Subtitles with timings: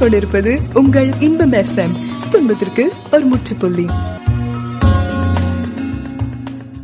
[0.00, 1.94] நீங்கள் உங்கள் இன்பம் எஃப்எம்
[2.30, 3.86] துன்பத்திற்கு ஒரு முற்றுப்புள்ளி.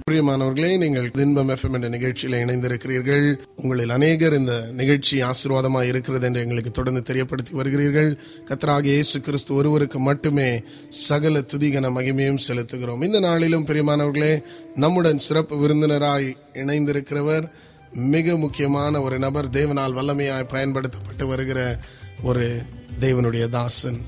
[0.08, 3.36] பிரியமானவர்களே நீங்கள் தின்பம் எஃப்எம் என்ற நிகழ்ச்சியில் இணைந்திருக்கிறீர்கள்.
[3.56, 8.18] உங்களில் அநேகர் இந்த நிகழ்ச்சி ஆசீர்வாதமாக இருக்கிறது என்று எங்களுக்கு தொடர்ந்து தெரியப்படுத்தி வருகிறீர்கள்.
[8.48, 13.04] கத்தராக இயேசு கிறிஸ்து ஒருவருக்கு மட்டுமே சகல துதிகன மகிமையும் செலுத்துகிறோம்.
[13.04, 14.42] இந்த நாளிலும் பிரியமானவர்களே
[14.74, 17.46] நம்முடன் சிறப்பு விருந்தினராய் இணைந்திருக்கிறவர்
[17.92, 21.78] மிக முக்கியமான ஒரு நபர் தேவனால் வல்லமையாய் பயன்படுத்தப்பட்டு வருகிற
[22.22, 22.62] ஒரு
[23.00, 24.00] தேவனுடைய தாசன்.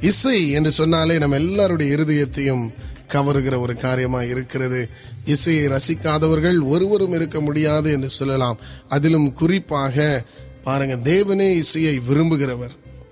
[0.00, 2.72] இசை என்று சொன்னாலே நம்ம எல்லாருடைய இருதயத்தையும்
[3.08, 4.88] கவருகிற ஒரு காரியமாக இருக்கிறது.
[5.24, 8.58] இசையை ரசிக்காதவர்கள் ஒருவரும் இருக்க முடியாது என்று சொல்லலாம்.
[8.88, 10.24] அதிலும் குறிப்பாக
[10.64, 12.70] பாருங்க தேவனே இசையை விரும்புகிறவர்.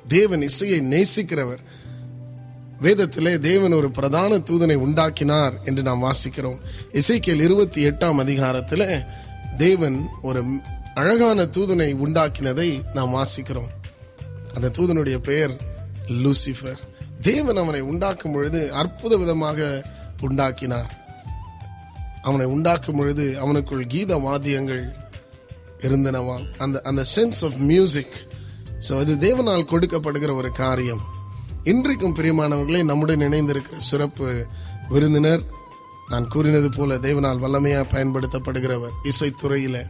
[0.08, 1.58] தேவன் இசையை நேசிக்கிறவர்.
[2.82, 6.58] வேதத்திலே தேவன் ஒரு பிரதான தூதனை உண்டாக்கினார் என்று நாம் வாசிக்கிறோம்.
[6.92, 9.00] இசைக்கியல் இருபத்தி எட்டாம் அதிகாரத்தில்
[9.58, 10.44] தேவன் ஒரு
[10.94, 13.79] அழகான தூதனை உண்டாக்கினதை நாம் வாசிக்கிறோம்.
[14.54, 15.52] அந்த தூதனுடைய பெயர்
[16.22, 16.80] லூசிஃபர்.
[17.20, 19.68] தேவன் அவனை உண்டாக்கும் பொழுது அற்புத விதமாக
[20.20, 20.90] உண்டாக்கினார்.
[22.22, 24.84] அவனை உண்டாக்கும் பொழுது அவனுக்குள் கீத வாத்தியங்கள்
[25.86, 28.16] இருந்தனவாம் அந்த அந்த சென்ஸ் ஆஃப் மியூசிக்
[28.88, 31.00] ஸோ அது தேவனால் கொடுக்கப்படுகிற ஒரு காரியம்.
[31.64, 34.46] இன்றைக்கும் பிரியமானவர்களே நம்முடன் இணைந்திருக்கிற சிறப்பு
[34.88, 35.42] விருந்தினர்
[36.08, 39.82] நான் கூறினது போல தேவனால் வல்லமையாக பயன்படுத்தப்படுகிறவர் இசைத்துறையில்.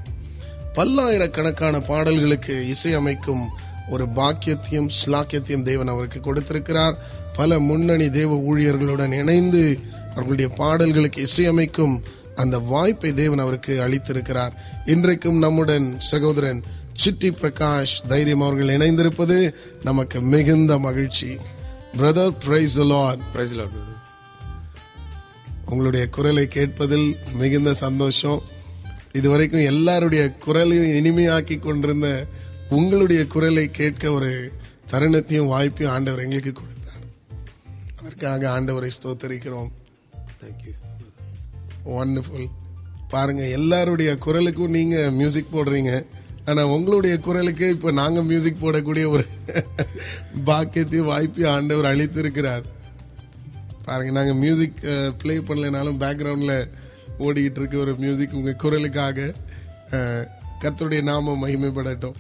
[0.74, 3.44] பல்லாயிரக்கணக்கான பாடல்களுக்கு இசை அமைக்கும்
[3.88, 6.98] ஒரு பாக்கியத்தையும் ஸ்லாக்கியத்தையும் தேவன் அவருக்கு கொடுத்திருக்கிறார்.
[7.32, 9.78] பல முன்னணி தேவ ஊழியர்களுடன் இணைந்து
[10.10, 12.02] அவர்களுடைய பாடல்களுக்கு இசையமைக்கும்
[12.34, 14.50] அந்த வாய்ப்பை தேவன் அவருக்கு அளித்திருக்கிறார்.
[14.84, 16.62] இன்றைக்கும் நம்முடன் சகோதரன்
[16.92, 21.36] சிட்டி பிரகாஷ் தைரியம் அவர்கள் இணைந்திருப்பது நமக்கு மிகுந்த மகிழ்ச்சி.
[21.96, 23.88] Brother praise Lord praise Lord
[25.66, 28.42] உங்களுடைய குரலை கேட்பதில் மிகுந்த சந்தோஷம்.
[29.12, 32.26] இதுவரைக்கும் எல்லாருடைய குரலையும் இனிமையாக்கி கொண்டிருந்த
[32.78, 34.30] உங்களுடைய குரலை கேட்க ஒரு
[34.90, 37.04] தருணத்தையும் வாய்ப்பையும் ஆண்டவர் எங்களுக்கு கொடுத்தார்.
[37.98, 39.70] அதற்காக ஆண்டவரை ஸ்தோத்தரிக்கிறோம்.
[40.40, 40.72] தேங்க்யூ
[41.98, 42.48] ஒண்டர்ஃபுல்
[43.08, 45.92] பாருங்க எல்லாருடைய குரலுக்கும் நீங்க மியூசிக் போடுறீங்க.
[46.44, 49.24] ஆனா உங்களுடைய குரலுக்கு இப்ப நாங்க மியூசிக் போடக்கூடிய ஒரு
[50.48, 52.64] பாக்கியத்தையும் வாய்ப்பையும் ஆண்டவர் அளித்திருக்கிறார்.
[53.84, 54.80] பாருங்க நாங்க மியூசிக்
[55.22, 56.54] ப்ளே பண்ணலைனாலும் பேக்ரவுண்ட்ல
[57.18, 59.34] ஓடிக்கிட்டு இருக்க ஒரு மியூசிக் உங்க குரலுக்காக
[60.62, 62.16] கர்த்தருடைய நாமம் மகிமைப்படட்டும்.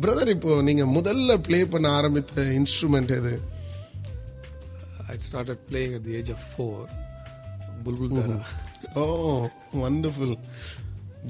[0.00, 3.32] பிரதர் இப்போ நீங்க முதல்ல ப்ளே பண்ண ஆரம்பித்த இன்ஸ்ட்ருமெண்ட் எது?
[5.12, 6.86] I started playing at the age of four
[7.84, 8.38] bulbul tara
[8.94, 9.04] oh
[9.84, 10.36] wonderful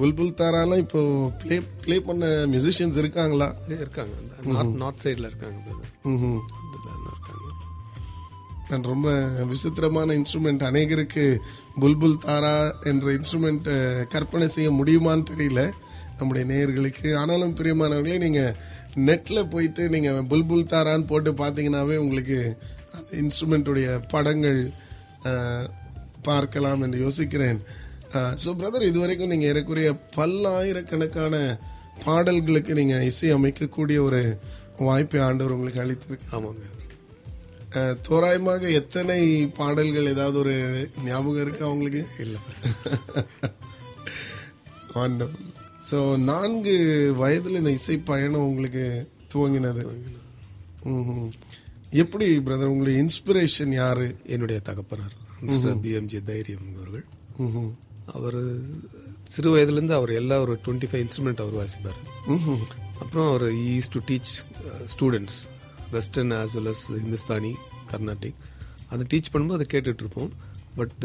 [0.00, 1.00] bulbul தாராலாம் இப்போ
[1.42, 3.48] ப்ளே ப்ளே பண்ண மியூசிஷியன்ஸ் இருக்காங்களா?
[3.78, 4.14] இருக்காங்க.
[4.54, 5.58] நார்த் நார்த் சைடில் இருக்காங்க.
[5.64, 7.48] அதில் இருக்காங்க.
[8.70, 9.08] நான் ரொம்ப
[9.50, 11.24] விசித்திரமான இன்ஸ்ட்ருமெண்ட் அநேகருக்கு
[11.82, 12.54] புல்புல் தாரா
[12.90, 13.68] என்ற இன்ஸ்ட்ருமெண்ட்
[14.14, 15.62] கற்பனை செய்ய முடியுமான்னு தெரியல.
[16.22, 18.42] நம்முடைய நேயர்களுக்கு ஆனாலும் பிரியமானவர்களே நீங்க
[19.08, 22.38] நெட்ல போயிட்டு நீங்க புல்புல் தாரான்னு போட்டு பார்த்தீங்கன்னாவே உங்களுக்கு
[22.96, 24.60] அந்த இன்ஸ்ட்ருமெண்ட்டுடைய படங்கள்
[26.28, 27.60] பார்க்கலாம் என்று யோசிக்கிறேன்.
[28.42, 31.36] ஸோ பிரதர் இதுவரைக்கும் நீங்க ஏறக்குறைய பல்லாயிரக்கணக்கான
[32.04, 34.20] பாடல்களுக்கு நீங்க இசை அமைக்கக்கூடிய ஒரு
[34.88, 36.64] வாய்ப்பை ஆண்டவர் உங்களுக்கு அளித்திருக்கு ஆமாங்க.
[38.06, 39.18] தோராயமாக எத்தனை
[39.58, 40.54] பாடல்கள் ஏதாவது ஒரு
[41.08, 42.02] ஞாபகம் இருக்கா உங்களுக்கு?
[42.24, 42.40] இல்லை.
[44.94, 45.36] பிரதர்
[45.90, 45.98] ஸோ
[46.30, 46.74] நான்கு
[47.20, 48.84] வயதுல இந்த இசை பயணம் உங்களுக்கு
[49.32, 49.82] துவங்கினது.
[52.02, 54.06] எப்படி பிரதர் உங்களுடைய இன்ஸ்பிரேஷன் யாரு?
[54.34, 55.16] என்னுடைய தகப்பனார்
[55.84, 57.04] பிஎம்ஜி தைரியம் அவர்கள்.
[58.16, 58.38] அவர்
[59.34, 62.00] சிறு வயதுலேருந்து அவர் எல்லா ஒரு டுவெண்ட்டி ஃபைவ் இன்ஸ்ட்ருமெண்ட் அவர் வாசிப்பார்.
[63.02, 64.32] அப்புறம் அவர் is to teach
[64.94, 65.38] students
[65.94, 67.52] western as well as Hindustani
[67.92, 68.40] Carnatic
[68.92, 70.32] அதை டீச் பண்ணும்போது அதை கேட்டுட்டு இருப்போம்
[70.76, 71.04] பட்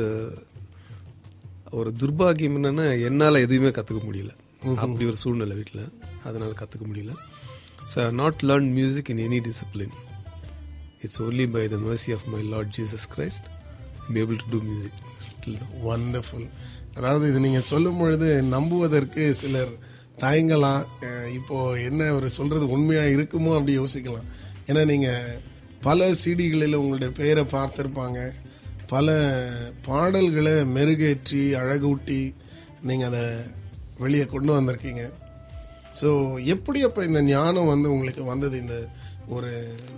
[1.80, 4.34] ஒரு துர்பாகியம் என்னன்னா என்னால் எதுவுமே கற்றுக்க முடியல.
[4.78, 5.84] அப்படி ஒரு சூழ்நிலை வீட்டில்
[6.24, 7.14] அதனால் கற்றுக்க முடியல.
[7.94, 9.96] So I not learn music in any discipline
[11.02, 13.48] it's only by the mercy of my Lord Jesus Christ
[14.14, 14.94] be able to do music.
[15.42, 15.68] Till now.
[15.88, 16.48] Wonderful
[16.96, 19.74] அதாவது இது நீங்க சொல்லும் பொழுது நம்புவதற்கு சிலர்
[20.18, 24.28] தயங்கலாம் அஹ் இப்போ என்ன ஒரு சொல்றது உண்மையா இருக்குமோ அப்படி யோசிக்கலாம்.
[24.68, 25.40] ஏன்னா நீங்க
[25.82, 28.34] பல சிடிகளில் உங்களுடைய பெயரை பார்த்திருப்பாங்க.
[28.88, 29.08] பல
[29.86, 32.34] பாடல்களை மெருகேற்றி அழகூட்டி
[32.82, 33.24] நீங்க அதை
[34.04, 35.04] வெளியே கொண்டு வந்திருக்கீங்க.
[36.00, 36.10] ஸோ
[36.54, 38.56] எப்படி அப்போ இந்த ஞானம் வந்து உங்களுக்கு வந்தது?
[38.64, 38.76] இந்த
[39.36, 39.50] ஒரு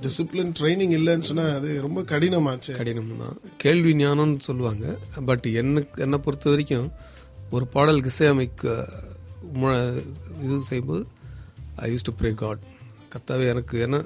[0.03, 2.71] டிசிப்ளின் ட்ரைனிங் இல்லைன்னு சொன்னால் அது ரொம்ப கடினமாச்சு.
[2.79, 4.85] கடினம் தான் கேள்வி ஞானம்னு சொல்லுவாங்க.
[5.29, 6.87] பட் எனக்கு என்னை பொறுத்த வரைக்கும்
[7.57, 8.63] ஒரு பாடலுக்கு இசையமைக்க
[10.45, 11.03] இது செய்யும்போது
[11.85, 12.63] I use to pray God
[13.13, 13.97] கத்தாவே எனக்கு என்ன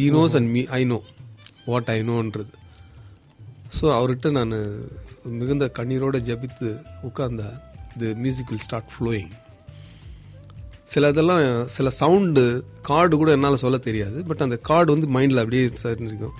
[0.00, 0.98] he knows and me I know
[1.70, 2.52] what I நோன்றது
[3.78, 4.54] so அவர்கிட்ட நான்
[5.38, 6.68] மிகுந்த கண்ணீரோடு ஜபித்து
[7.08, 7.56] உட்கார்ந்தேன்.
[8.00, 9.30] The music will start flowing
[10.92, 11.42] சில இதெல்லாம்
[11.74, 12.44] சில சவுண்டு
[12.88, 14.18] கார்டு கூட என்னால் சொல்ல தெரியாது.
[14.28, 16.34] பட் அந்த கார்டு வந்து மைண்டில் அப்படியே இருக்கும்.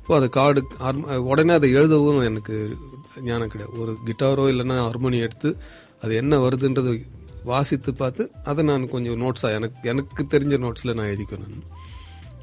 [0.00, 0.60] இப்போ அந்த கார்டு
[1.30, 2.54] உடனே அதை எழுதவும் எனக்கு
[3.28, 3.74] ஞானம் கிடையாது.
[3.82, 5.50] ஒரு கிட்டாரோ இல்லைன்னா ஹார்மோனியம் எடுத்து
[6.02, 6.94] அது என்ன வருதுன்றதை
[7.50, 11.66] வாசித்து பார்த்து அதை நான் கொஞ்சம் நோட்ஸாக எனக்கு எனக்கு தெரிஞ்ச நோட்ஸில் நான் எழுதிக்கணும் நான்.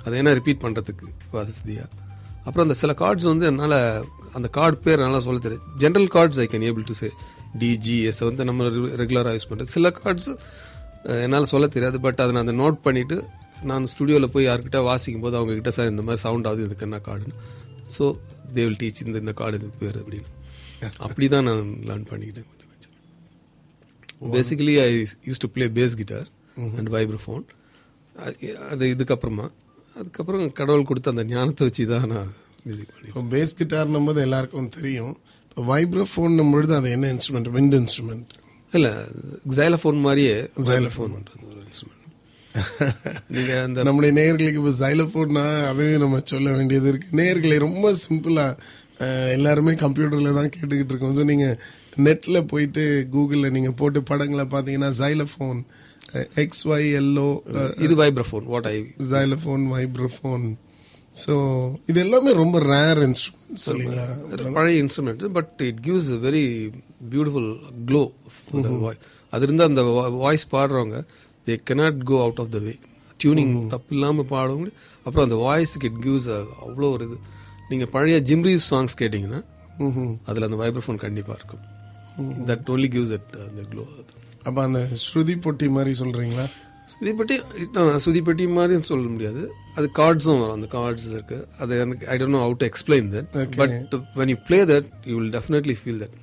[0.05, 1.89] அதை என்ன ரிப்பீட் பண்ணுறதுக்கு வசதியாக
[2.45, 3.77] அப்புறம் அந்த சில கார்ட்ஸ் வந்து என்னால்
[4.37, 7.09] அந்த கார்டு பேர் நல்லா சொல்ல தெரியும் general chords I can able to say
[7.61, 8.67] D வந்து நம்ம
[9.01, 10.31] ரெகுலராக யூஸ் பண்ணுறது சில கார்ட்ஸ்
[11.23, 13.15] என்னால் சொல்ல தெரியாது பட் அதை நான் அதை நோட் பண்ணிவிட்டு
[13.63, 16.99] நான் ஸ்டுடியோவில் போய் யார்கிட்ட வாசிக்கும் போது அவங்க கிட்ட சார் இந்த மாதிரி சவுண்ட் ஆகுது இதுக்கு என்ன
[17.07, 17.35] கார்டுன்னு
[17.95, 18.05] ஸோ
[18.53, 20.29] தே வில் டீச் இந்த இந்த கார்டு இதுக்கு பேர் அப்படின்னு.
[21.05, 22.93] அப்படி தான் நான் லேர்ன் பண்ணிக்கிட்டேன் கொஞ்சம் கொஞ்சம்.
[24.35, 24.87] Basically I
[25.29, 26.29] use to play bass guitar
[26.77, 27.43] and vibraphone
[28.71, 29.45] அது இதுக்கப்புறமா
[29.95, 32.31] அதுக்கப்புறம் கடவுள் கொடுத்த அந்த ஞானத்தை வச்சு தான் நான்
[32.65, 35.13] மியூசிக் பண்ணி இப்போ பேஸ் கிட்டார்னும் போது எல்லாருக்கும் தெரியும்.
[35.67, 38.31] வைப்ரோஃபோன் பொழுது அது என்ன இன்ஸ்ட்ருமெண்ட் விண்ட் இன்ஸ்ட்ருமெண்ட்
[38.71, 38.91] இல்லை
[39.55, 40.35] ஜைலஃபோன் மாதிரியே
[40.67, 41.97] ஜைலஃபோன்ன்றது ஒரு இன்ஸ்ட்ருமெண்ட்
[43.29, 47.09] நீங்க அந்த நம்முடைய நேயர்களுக்கு இப்போ ஜைலோஃபோன்னா அதுவே நம்ம சொல்ல வேண்டியது இருக்கு.
[47.17, 48.47] நேயர்களை ரொம்ப சிம்பிளா
[49.05, 51.15] அஹ், எல்லாருமே கம்ப்யூட்டர்ல தான் கேட்டுக்கிட்டு இருக்கோம்.
[51.15, 51.45] ஸோ நீங்க
[51.97, 52.83] நெட்ல போயிட்டு
[53.13, 55.59] கூகுள்ல நீங்க போட்டு படங்களை பார்த்தீங்கன்னா xylophone
[56.35, 57.25] X Y L O
[57.79, 58.77] இது vibraphone what I
[59.11, 60.45] xylophone vibraphone
[61.15, 61.33] so
[61.89, 64.05] இது எல்லாமே ரொம்ப ரேர் இன்ஸ்ட்ருமெண்ட்ஸ் இல்லைங்களா?
[64.57, 66.43] பழைய instrument but it gives very
[67.13, 67.49] beautiful
[67.89, 68.03] glow
[68.85, 69.01] voice
[69.33, 69.83] அது இருந்தால் அந்த
[70.23, 70.97] voice பாடுறவங்க
[71.47, 72.73] they cannot go out of the way
[73.21, 74.71] tuning தப்பு இல்லாமல் பாடவும்.
[75.05, 76.27] அப்புறம் அந்த வாய்ஸுக்கு இட் கிவ்ஸ்
[76.65, 77.17] அவ்வளோ ஒரு இது.
[77.69, 79.41] நீங்கள் பழைய ஜிம்ரி சாங்ஸ் கேட்டிங்கன்னா
[79.87, 80.11] ம்ஹும்.
[80.29, 81.63] அதில் அந்த வைப்ரோஃபோன் கண்டிப்பாக இருக்கும்.
[82.49, 83.83] தட் only gives it அந்த க்ளோ
[84.47, 86.45] அப்ப அந்த ஸ்ருதி பொட்டி மாதிரி சொல்றீங்களா?
[86.87, 87.35] சுதிப்பட்டி
[88.05, 89.41] சுதிப்பட்டி மாதிரி சொல்ல முடியாது.
[89.75, 91.37] அது கார்ட்ஸும் வரும் அந்த கார்ட்ஸ் இருக்கு.
[91.59, 93.75] அது எனக்கு I don't know how to explain that but
[94.19, 96.17] when you play that you will definitely feel that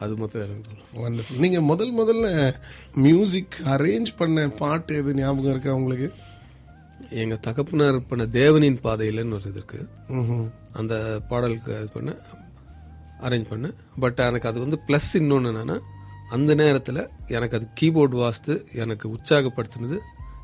[0.00, 2.26] அது மாத்திரம் எனக்கு வண்டர்ஃபுல் நீங்க முதல் முதல்ல
[3.02, 6.08] மியூசிக் அரேஞ்ச் பண்ண பாட்டு எது ஞாபகம் இருக்கா உங்களுக்கு?
[7.22, 9.80] எங்க தகப்பனார் பண்ண தேவனின் பாதையிலன்னு ஒரு இது இருக்கு.
[10.12, 10.46] ம்ஹும்.
[10.72, 10.94] அந்த
[11.28, 12.10] பாடலுக்கு இது பண்ண
[13.20, 15.76] அரேஞ்ச் பண்ணேன் பட் எனக்கு அது வந்து ப்ளஸ் இன்னொன்று என்னன்னா
[16.28, 19.96] அந்த நேரத்தில் எனக்கு அது கீபோர்டு வாசித்து எனக்கு உற்சாகப்படுத்தினது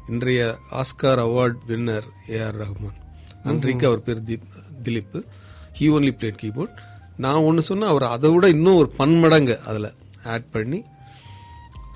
[0.09, 0.41] இன்றைய
[0.81, 2.99] Oscar award winner A R Rahman
[3.45, 4.47] அன்றைக்கு அவர் பேர் Deep
[4.83, 5.17] Dilip.
[5.79, 6.75] He only played keyboard
[7.19, 9.91] நான் ஒன்று சொன்னேன் அவர் அதை விட இன்னும் ஒரு பன்மடங்கு அதில்
[10.33, 10.81] ஆட் பண்ணி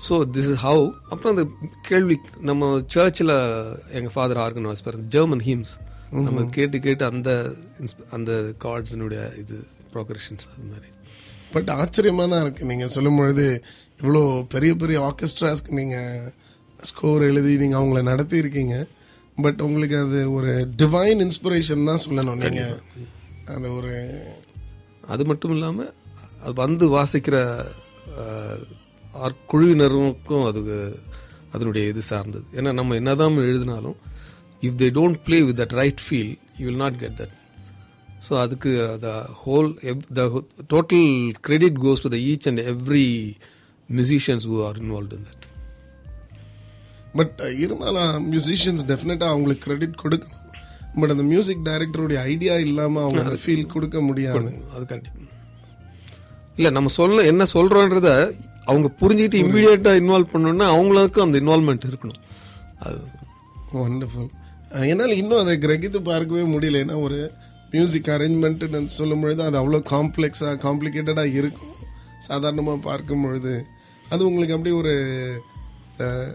[0.07, 1.43] ஸோ திஸ் இஸ் ஹவு அப்புறம் அந்த
[1.81, 3.33] கேள்வி நம்ம சர்ச்சில்
[3.91, 5.73] எங்கள் ஃபாதர் ஆர்கன் வாசிப்பார் ஜெர்மன் ஹீம்ஸ்
[6.27, 7.29] நம்ம கேட்டு கேட்டு அந்த
[8.11, 8.31] அந்த
[8.63, 9.57] கார்ட்ஸினுடைய இது
[9.91, 10.89] ப்ரோக்ரஷன்ஸ் அது மாதிரி.
[11.53, 12.69] பட் ஆச்சரியமா தான் இருக்கு.
[12.71, 13.45] நீங்க சொல்லும் பொழுது
[14.01, 14.23] இவ்வளோ
[14.53, 15.97] பெரிய பெரிய ஆர்கெஸ்ட்ராஸ்க்கு நீங்க
[16.89, 18.75] ஸ்கோர் எழுதி நீங்க அவங்கள நடத்தி இருக்கீங்க
[19.45, 20.51] பட் உங்களுக்கு அது ஒரு
[20.81, 22.41] டிவைன் இன்ஸ்பிரேஷன் தான் சொல்லணும்.
[22.45, 22.63] நீங்க
[23.55, 23.93] அது ஒரு
[25.13, 25.93] அது மட்டும் இல்லாமல்
[26.43, 27.37] அது வந்து வாசிக்கிற
[29.51, 30.61] குழுவினருக்கும் அது
[31.55, 32.45] அதனுடைய இது சார்ந்தது.
[32.57, 33.97] ஏன்னா நம்ம என்னதான் எழுதினாலும்
[34.67, 37.35] if they don't play with that right feel you will not get that
[38.25, 38.71] so அதுக்கு
[39.05, 39.11] the
[39.43, 39.69] whole
[40.17, 40.23] the
[40.73, 41.07] total
[41.47, 43.07] credit goes to the each and every
[43.89, 45.45] musicians who are involve in that
[47.19, 50.35] but இருந்தாலும் musicians டெஃபினட்டா அவங்களுக்கு credit கொடுக்கணும்.
[50.99, 54.51] But அந்த music டைரக்டருடைய idea இல்லாம அவங்க அந்த feel கொடுக்க முடியாது.
[54.75, 55.25] அது கண்டிப்பா.
[56.57, 58.09] இல்ல நம்ம சொல்ல என்ன சொல்றோன்றத
[58.69, 62.19] அவங்க புரிஞ்சுக்கிட்டு இம்மிடியேட்டா இன்வால்வ் பண்ணணும்னா அவங்களுக்கும் அந்த இன்வால்மெண்ட் இருக்கணும்.
[62.85, 62.99] அது
[63.73, 64.31] வண்டர்ஃபுல்
[64.91, 66.81] என்னால் இன்னும் அதை கிரகித்து பார்க்கவே முடியல.
[66.83, 67.19] ஏன்னா ஒரு
[67.73, 71.75] மியூசிக் அரேஞ்ச்மெண்ட்னு சொல்லும் பொழுது அது அவ்வளோ காம்ப்ளெக்ஸாக காம்ப்ளிகேட்டடாக இருக்கும்.
[72.27, 73.53] சாதாரணமாக பார்க்கும் பொழுது
[74.13, 74.93] அது உங்களுக்கு அப்படி ஒரு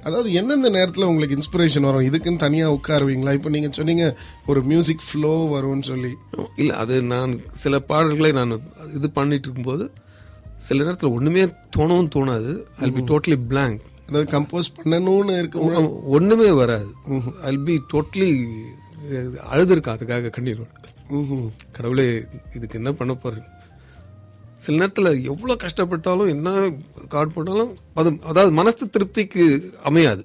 [0.06, 2.06] அதாவது எந்தெந்த நேரத்தில் உங்களுக்கு இன்ஸ்பிரேஷன் வரும்?
[2.08, 3.32] இதுக்குன்னு தனியாக உட்காருவீங்களா?
[3.38, 4.06] இப்போ நீங்கள் சொன்னீங்க
[4.50, 6.10] ஒரு மியூசிக் ஃப்ளோ வரும்னு சொல்லி.
[6.60, 8.52] இல்ல அது நான் சில பாடல்களை நான்
[8.98, 9.84] இது பண்ணிட்டு இருக்கும்போது
[10.66, 11.44] சில நேரத்துல ஒண்ணுமே
[11.76, 12.52] தோணவும் தோணாது.
[12.86, 13.78] I be totally blank.
[14.08, 16.90] அதாவது கம்போஸ் பண்ணணும்னு இருக்கும் ஒண்ணுமே வராது.
[17.50, 18.30] ஐ பி டோட்டலி
[19.52, 20.93] அழுதுருக்கேன் அதுக்காக கண்ணீர் ம்ஹும்.
[21.72, 22.06] கடவுளே
[22.54, 23.46] இதுக்கு என்ன பண்ண போறேன்
[24.60, 26.48] சில நேரத்துல எவ்வளவு கஷ்டப்பட்டாலும் என்ன
[27.08, 29.44] கார்டு போட்டாலும் அது அதாவது மனசு திருப்திக்கு
[29.82, 30.22] அமையாது.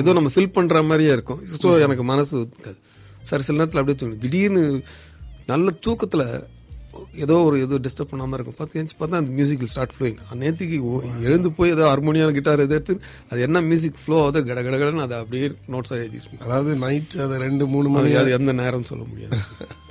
[0.00, 1.40] ஏதோ நம்ம ஃபில் பண்ற மாதிரியே இருக்கும்.
[1.54, 2.78] ஸோ எனக்கு மனசு ஒத்துக்காது.
[3.22, 4.22] சார் சில நேரத்துல அப்படியே தோணும்.
[4.24, 4.62] திடீர்னு
[5.46, 6.22] நல்ல தூக்கத்துல
[7.24, 8.56] ஏதோ ஒரு ஏதோ டிஸ்டர்ப் பண்ணாம இருக்கும்.
[8.58, 10.76] பார்த்து ஏஞ்சி பார்த்தா அந்த மியூசிக் ஸ்டார்ட் ஃப்ளோயிங் நேற்றுக்கு
[11.26, 12.94] எழுந்து போய் ஏதோ ஹார்மோனியான கிட்டார் எதை எடுத்து
[13.30, 17.44] அது என்ன மியூசிக் ஃப்ளோ ஆகுதோ கட கட கடன்னு அதை அப்படியே நோட்ஸாக எழுதி அதாவது நைட் அது
[17.46, 19.38] ரெண்டு மூணு மணி அது எந்த நேரம் சொல்ல முடியாது.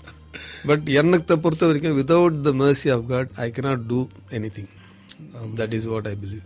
[0.69, 3.99] பட் என்னத்தை பொறுத்த வரைக்கும் without the mercy of God I cannot do
[4.57, 4.71] anything
[5.59, 6.45] that is what I believe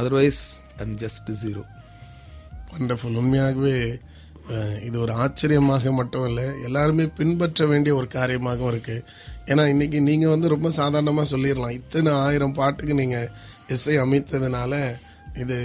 [0.00, 0.42] otherwise
[0.84, 1.64] I'm just zero
[2.72, 3.76] wonderful உண்மையாகவே
[4.86, 8.96] இது ஒரு ஆச்சரியமாக மட்டும் இல்லை எல்லாருமே பின்பற்ற வேண்டிய ஒரு காரியமாகவும் இருக்கு.
[9.50, 11.76] ஏன்னா இன்னைக்கு நீங்க வந்து ரொம்ப சாதாரணமாக சொல்லிடலாம்.
[11.80, 13.18] இத்தனை ஆயிரம் பாட்டுக்கு நீங்க
[13.74, 14.72] இசை அமைத்ததுனால
[15.42, 15.56] இது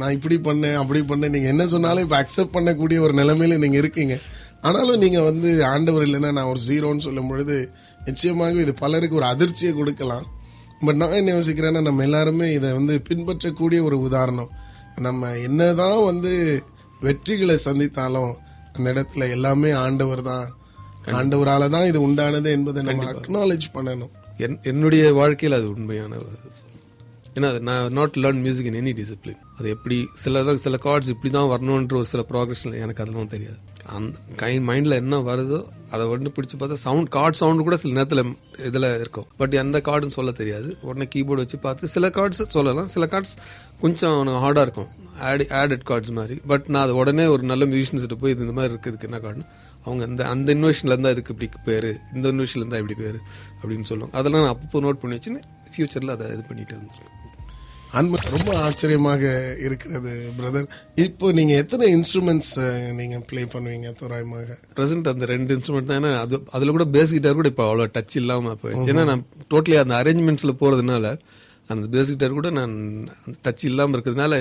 [0.00, 4.16] நான் இப்படி பண்ணேன் அப்படி பண்ணேன் நீங்க என்ன சொன்னாலும் இப்போ அக்செப்ட் பண்ணக்கூடிய ஒரு நிலைமையில நீங்க இருக்கீங்க.
[4.66, 7.56] ஆனாலும் நீங்க வந்து ஆண்டவர் இல்லைன்னா நான் ஒரு ஜீரோன்னு சொல்லும் பொழுது
[8.04, 10.26] நிச்சயமாக இது பலருக்கு ஒரு அதிர்ச்சியை கொடுக்கலாம்.
[10.84, 14.50] பட் நான் என்ன யோசிக்கிறேன்னா நம்ம எல்லாருமே இதை வந்து பின்பற்றக்கூடிய ஒரு உதாரணம்.
[15.06, 16.32] நம்ம என்னதான் வந்து
[17.02, 18.32] வெற்றிகளை சந்தித்தாலும்
[18.76, 20.46] அந்த இடத்துல எல்லாமே ஆண்டவர் தான்.
[21.18, 24.12] ஆண்டவரால தான் இது உண்டானது என்பதை நம்ம அக்னாலேஜ் பண்ணணும்.
[24.44, 26.14] என் என்னுடைய வாழ்க்கையில் அது உண்மையான.
[27.38, 31.48] ஏன்னா நான் not learn music in any discipline அது எப்படி சில சில கார்ட்ஸ் இப்படி தான்
[31.52, 33.58] வரணுன்ற ஒரு சில ப்ராக்ரஷன் எனக்கு அதெல்லாம் தெரியாது.
[33.94, 35.58] அந்த கைண்ட் மைண்டில் என்ன வருதோ
[35.90, 38.22] அதை வந்து பிடிச்சி பார்த்தா சவுண்ட் கார்ட் சவுண்டு கூட சில நேரத்தில்
[38.68, 39.26] இதில் இருக்கும்.
[39.36, 40.68] பட் எந்த கார்டுன்னு சொல்ல தெரியாது.
[40.82, 42.88] உடனே கீபோர்டு வச்சு பார்த்து சில கார்ட்ஸ் சொல்லலாம்.
[42.94, 43.34] சில கார்ட்ஸ்
[43.80, 44.88] கொஞ்சம் ஹார்டாக இருக்கும்.
[45.20, 46.36] ஆட் ஆடட் கார்ட்ஸ் மாதிரி.
[46.46, 49.46] பட் நான் அது உடனே ஒரு நல்ல மியூசிஷியன்ஸ்கிட்ட போய் இது இந்த மாதிரி இருக்குது என்ன கார்டுன்னு
[49.86, 53.18] அவங்க அந்த அந்த இன்வெஷன்ல இருந்தால் இதுக்கு இப்படி பேர் இந்த இன்வெஷன்ல இருந்தால் இப்படி பேர்
[53.60, 54.16] அப்படின்னு சொல்லுவாங்க.
[54.20, 55.42] அதெல்லாம் நான் அப்பப்போ நோட் பண்ணி வச்சுன்னு
[55.74, 57.12] ஃபியூச்சரில் அதை இது பண்ணிட்டு வந்துருக்கேன்
[57.98, 59.24] அன்பு ரொம்ப ஆச்சரியமாக
[59.66, 60.64] இருக்கிறது பிரதர்
[61.04, 62.54] இப்போ நீங்க எத்தனை இன்ஸ்ட்ருமெண்ட்ஸ்
[63.00, 64.56] நீங்க ப்ளே பண்ணுவீங்க தோராயமாக?
[64.78, 66.00] ப்ரெசென்ட் அந்த ரெண்டு இன்ஸ்ட்ருமெண்ட் தான்.
[66.00, 68.90] ஏன்னா அது அதில் கூட பேஸ் கிட்டார் கூட இப்போ அவ்வளோ டச் இல்லாமல் போயிடுச்சு.
[68.92, 69.22] ஏன்னா நான்
[69.52, 71.12] டோட்டலி அந்த அரேஞ்ச்மெண்ட்ஸில் போகிறதுனால
[71.74, 72.74] அந்த பேஸ் கிட்டார் கூட நான்
[73.44, 74.34] டச் இல்லாமல் இருக்கிறதுனால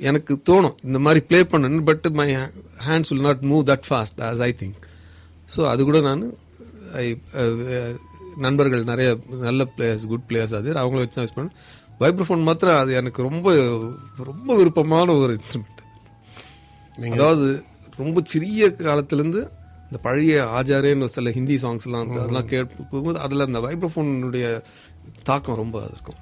[0.00, 2.28] எனக்கு தோணும் இந்த மாதிரி ப்ளே பண்ணணும் but my
[2.86, 4.78] hands will not move that fast as I think
[5.56, 6.24] so அது கூட நான்
[6.92, 7.06] ஐ
[8.36, 9.08] நண்பர்கள் நிறைய
[9.40, 11.54] நல்ல பிளேயர்ஸ் குட் பிளேயர்ஸ் அது அவங்கள வச்சு யூஸ் பண்ணேன்
[12.00, 13.48] வைப்ரோஃபோன் மாத்திரம் அது எனக்கு ரொம்ப
[14.24, 15.82] ரொம்ப விருப்பமான ஒரு இன்ஸ்ட்ருமெண்ட்
[17.12, 17.48] அதாவது
[17.96, 19.42] ரொம்ப சிறிய காலத்திலேருந்து
[19.86, 24.46] இந்த பழைய ஆச்சாரேன்னு ஒரு சில ஹிந்தி சாங்ஸ்லாம் அதெல்லாம் கேட்கும்போது அதில் அந்த வைப்ரோஃபோனுடைய
[25.22, 26.20] தாக்கம் ரொம்ப இருக்கும்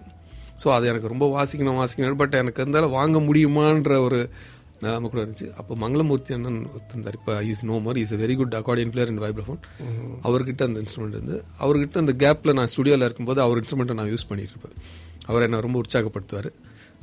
[0.63, 2.21] ஸோ அது எனக்கு ரொம்ப வாசிக்கணும் வாசிக்கணும்.
[2.23, 4.21] பட் எனக்கு இருந்தாலும் வாங்க முடியுமான்ற ஒரு
[4.85, 5.47] நிலைமை கூட இருந்துச்சு.
[5.61, 6.59] அப்போ மங்களமூர்த்தி அண்ணன்
[6.93, 7.17] இருந்தார்.
[7.19, 9.61] இப்போ is no more is a very good accordion player in vibraphone
[10.29, 14.55] அவர்கிட்ட அந்த இன்ஸ்ட்ருமெண்ட் இருந்து அவர்கிட்ட அந்த கேப்பில் நான் ஸ்டுடியோவில் இருக்கும்போது அவர் இன்ஸ்ட்ருமெண்ட்டை நான் யூஸ் பண்ணிட்டு
[14.55, 14.77] இருப்பேன்.
[15.31, 16.51] அவர் என்னை ரொம்ப உற்சாகப்படுத்துவார்.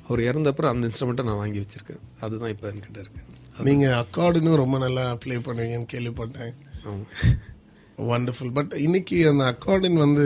[0.07, 2.01] அவர் இறந்த அப்புறம் அந்த இன்ஸ்ட்ருமெண்ட்டை நான் வாங்கி வச்சிருக்கேன்.
[2.25, 3.21] அதுதான் இப்போ என்கிட்ட இருக்கு.
[3.67, 6.53] நீங்க அக்கார்டுன்னு ரொம்ப நல்லா ப்ளே பண்ணுவீங்கன்னு கேள்விப்பட்டேன்.
[6.87, 7.05] ஆமாம்
[8.13, 10.25] வண்டர்ஃபுல் பட் இன்னைக்கு அந்த அக்கார்டின் வந்து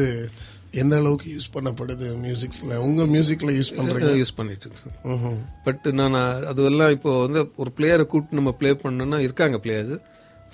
[0.82, 4.12] எந்த அளவுக்கு யூஸ் பண்ணப்படுது மியூசிக்ஸ்ல உங்க மியூசிக்ல யூஸ் பண்றீங்க?
[4.22, 5.38] யூஸ் பண்ணிட்டு இருக்கேன்.
[5.68, 6.18] பட் நான்
[6.52, 9.96] அதுவெல்லாம் இப்போ வந்து ஒரு பிளேயரை கூப்பிட்டு நம்ம ப்ளே பண்ணோம்னா இருக்காங்க பிளேயர்ஸ்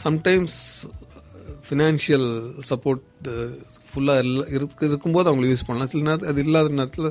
[0.05, 0.60] சம்டைம்ஸ்
[1.67, 2.27] ஃபினான்ஷியல்
[2.72, 3.05] சப்போர்ட்
[3.91, 4.25] ஃபுல்லாக
[4.57, 5.91] இருக்கு இருக்கும்போது அவங்களை யூஸ் பண்ணலாம்.
[5.93, 7.10] சில நேரத்தில் அது இல்லாத நேரத்தில்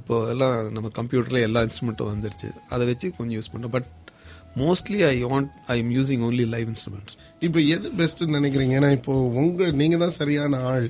[0.00, 2.48] இப்போ எல்லாம் நம்ம கம்ப்யூட்டரில் எல்லா இன்ஸ்ட்ருமெண்ட்டும் வந்துருச்சு.
[2.74, 3.88] அதை வச்சு கொஞ்சம் யூஸ் பண்ணுறோம் but
[4.62, 7.16] mostly I want I am using only live instruments
[7.46, 8.74] இப்போ எது பெஸ்ட்னு நினைக்கிறீங்க?
[8.80, 10.88] ஏன்னா இப்போ உங்க நீங்க தான் சரியான ஆள்.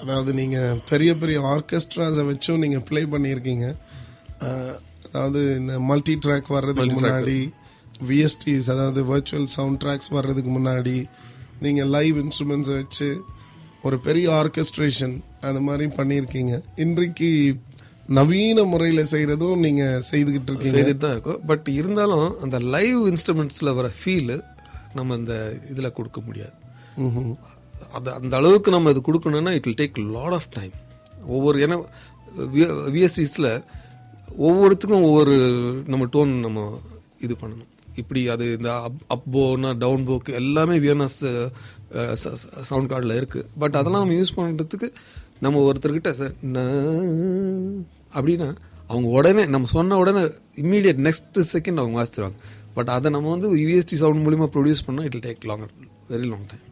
[0.00, 3.66] அதாவது நீங்க பெரிய பெரிய ஆர்கெஸ்ட்ராஸை வச்சும் நீங்க ப்ளே பண்ணியிருக்கீங்க.
[5.06, 7.38] அதாவது இந்த மல்டி ட்ராக் வர்றதுக்கு முன்னாடி
[8.08, 10.96] விஎஸ்டிஸ் அதாவது வர்ச்சுவல் சவுண்ட் ட்ராக்ஸ் வர்றதுக்கு முன்னாடி
[11.64, 13.08] நீங்க லைவ் இன்ஸ்ட்ருமெண்ட்ஸை வச்சு
[13.82, 16.54] ஒரு பெரிய ஆர்கெஸ்ட்ரேஷன் அது மாதிரி பண்ணியிருக்கீங்க.
[16.84, 17.30] இன்றைக்கு
[18.18, 20.76] நவீன முறையில செய்யறதும் நீங்க செய்துகிட்டு இருக்கீங்க.
[20.76, 21.40] செய்துட்டு தான் இருக்கும்.
[21.46, 24.34] பட் இருந்தாலும் அந்த லைவ் இன்ஸ்ட்ருமெண்ட்ஸில் வர ஃபீல்
[24.94, 25.34] நம்ம இந்த
[25.70, 26.54] இதில் கொடுக்க முடியாது.
[27.96, 30.74] அது அந்த அளவுக்கு நம்ம இது கொடுக்கணும்னா it will take lot of time
[31.26, 31.78] ஒவ்வொரு ஏன்னா
[32.94, 33.50] விஎஸ்சிஸில்
[34.46, 35.34] ஒவ்வொருத்துக்கும் ஒவ்வொரு
[35.86, 36.60] நம்ம டோன் நம்ம
[37.20, 37.70] இது பண்ணணும்.
[37.96, 41.18] இப்படி அது இந்த அப் அப் போனா டவுன் போக்கு எல்லாமே வியர்னஸ்
[42.70, 44.88] சவுண்ட் கார்டில் இருக்குது பட் அதெல்லாம் நம்ம யூஸ் பண்ணுறதுக்கு
[45.40, 46.34] நம்ம ஒருத்தர்கிட்ட சார்
[48.14, 48.48] அப்படின்னா
[48.88, 50.22] அவங்க உடனே நம்ம சொன்ன உடனே
[50.56, 52.38] இம்மீடியட் நெக்ஸ்ட் செகண்ட் அவங்க வாசித்துருவாங்க
[52.74, 55.66] பட் அதை நம்ம வந்து யூஎஸ்டி சவுண்ட் மூலிமா ப்ரொடியூஸ் பண்ணால் it take long
[56.10, 56.64] very long time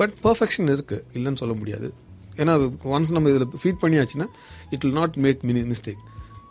[0.00, 1.04] but perfection இருக்கு.
[1.12, 1.92] இல்லைன்னு சொல்ல முடியாது.
[2.36, 2.52] ஏன்னா
[2.84, 4.26] ஒன்ஸ் நம்ம இதில் ஃபீட் பண்ணியாச்சுன்னா
[4.70, 6.02] it will not make mini mistake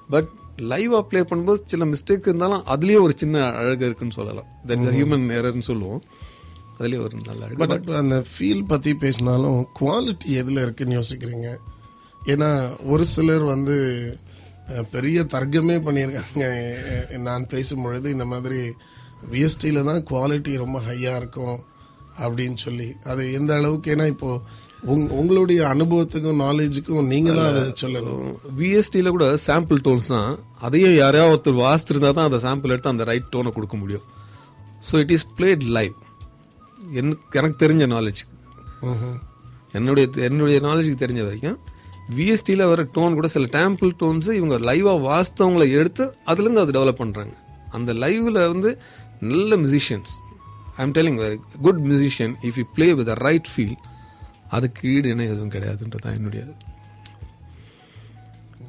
[0.10, 0.28] but
[0.72, 4.48] லைவாக ப்ளே பண்ணும்போது சில மிஸ்டேக் இருந்தாலும் அதுலேயே ஒரு சின்ன அழகு இருக்குன்னு சொல்லலாம்.
[4.68, 6.04] தட்ஸ் ஹியூமன் எரர்னு சொல்லுவோம்.
[6.80, 7.68] அதுலேயே ஒரு நல்ல அழகு.
[7.68, 11.58] பட் அந்த ஃபீல் பத்தி பேசினாலும் குவாலிட்டி எதுல இருக்குன்னு யோசிக்கிறீங்க?
[12.26, 12.50] ஏன்னா
[12.86, 13.78] ஒரு சிலர் வந்து
[14.92, 16.44] பெரிய தர்க்கமே பண்ணியிருக்காங்க.
[17.18, 18.60] நான் பேசும் பொழுது இந்த மாதிரி
[19.32, 21.58] விஎஸ்டியில் தான் குவாலிட்டி ரொம்ப ஹையா இருக்கும்.
[22.20, 22.96] அப்படின்னு சொல்லி.
[23.04, 24.30] அது எந்த அளவுக்கு ஏன்னா இப்போ
[24.88, 28.28] உங்- உங்களுடைய அனுபவத்துக்கும் நாலேஜுக்கும் நீங்க தான் அதை சொல்லணும்.
[28.58, 30.32] விஎஸ்டியில் கூட சாம்பிள் டோன்ஸ் தான்.
[30.60, 34.06] அதையும் யாரையாவது ஒருத்தர் வாசித்திருந்தா தான் அந்த சாம்பிள் எடுத்து அந்த ரைட் டோனை கொடுக்க முடியும்.
[34.92, 35.96] So it is played live
[36.94, 38.22] எனக்கு எனக்கு தெரிஞ்ச நாலேஜ்
[39.72, 41.58] என்னுடைய என்னுடைய நாலேஜுக்கு தெரிஞ்ச வரைக்கும்
[42.16, 47.34] விஎஸ்டியில் வர டோன் கூட சில டேம்பிள் டோன்ஸ் இவங்க லைவாக வாஸ்தவங்களை எடுத்து அதுலேருந்து அதை டெவலப் பண்ணுறாங்க
[47.70, 48.70] அந்த லைவில் வந்து
[49.22, 50.14] நல்ல musicians
[50.80, 51.18] I am telling
[51.68, 53.78] good musician if you play with right feel
[54.58, 56.44] அதுக்கு ஈடு இணை எதுவும் கிடையாதுன்றது தான் என்னுடைய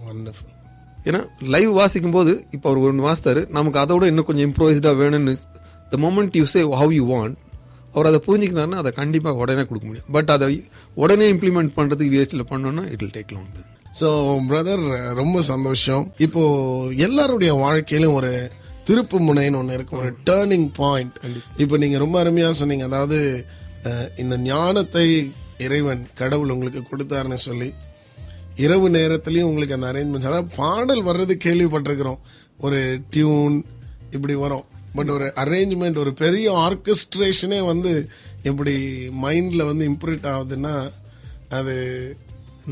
[0.09, 0.57] வண்டர்ஃபுல்
[1.09, 1.21] ஏன்னா
[1.55, 5.35] லைவ் வாசிக்கும் போது இப்போ அவர் ஒன்று வாசித்தாரு நமக்கு அதோட இன்னும் கொஞ்சம் இம்ப்ரோவைஸ்டாக வேணும்னு
[5.93, 7.37] the moment you say how you want
[7.95, 10.09] அவர் அதை புரிஞ்சுக்கிறாருன்னா அதை கண்டிப்பாக உடனே கொடுக்க முடியும்.
[10.17, 10.49] பட் அதை
[11.03, 13.49] உடனே இம்ப்ளிமெண்ட் பண்ணுறதுக்கு விஎஸ்டியில் பண்ணோன்னா it will take long
[14.01, 14.09] so
[14.51, 14.85] brother
[15.21, 16.05] ரொம்ப சந்தோஷம்.
[16.27, 16.43] இப்போ
[17.07, 18.31] எல்லாருடைய வாழ்க்கையிலும் ஒரு
[18.91, 21.17] திருப்பு முனைன்னு ஒன்று இருக்கும் ஒரு டேர்னிங் பாயிண்ட்
[21.63, 22.85] இப்போ நீங்க ரொம்ப அருமையா சொன்னீங்க.
[22.91, 23.19] அதாவது
[24.23, 25.07] இந்த ஞானத்தை
[25.67, 27.69] இறைவன் கடவுள் உங்களுக்கு கொடுத்தாருன்னு சொல்லி
[28.65, 32.21] இரவு நேரத்துலயும் உங்களுக்கு அந்த அரேஞ்ச்மெண்ட்ஸ் அதாவது பாடல் வர்றது கேள்விப்பட்டிருக்கிறோம்.
[32.67, 32.81] ஒரு
[33.15, 33.57] டியூன்
[34.17, 34.65] இப்படி வரும்.
[34.97, 37.93] பட் ஒரு அரேஞ்ச்மெண்ட் ஒரு பெரிய ஆர்கெஸ்ட்ரேஷனே வந்து
[38.51, 38.75] எப்படி
[39.25, 40.75] மைண்ட்ல வந்து இம்ப்ரூட் ஆகுதுன்னா
[41.59, 41.75] அது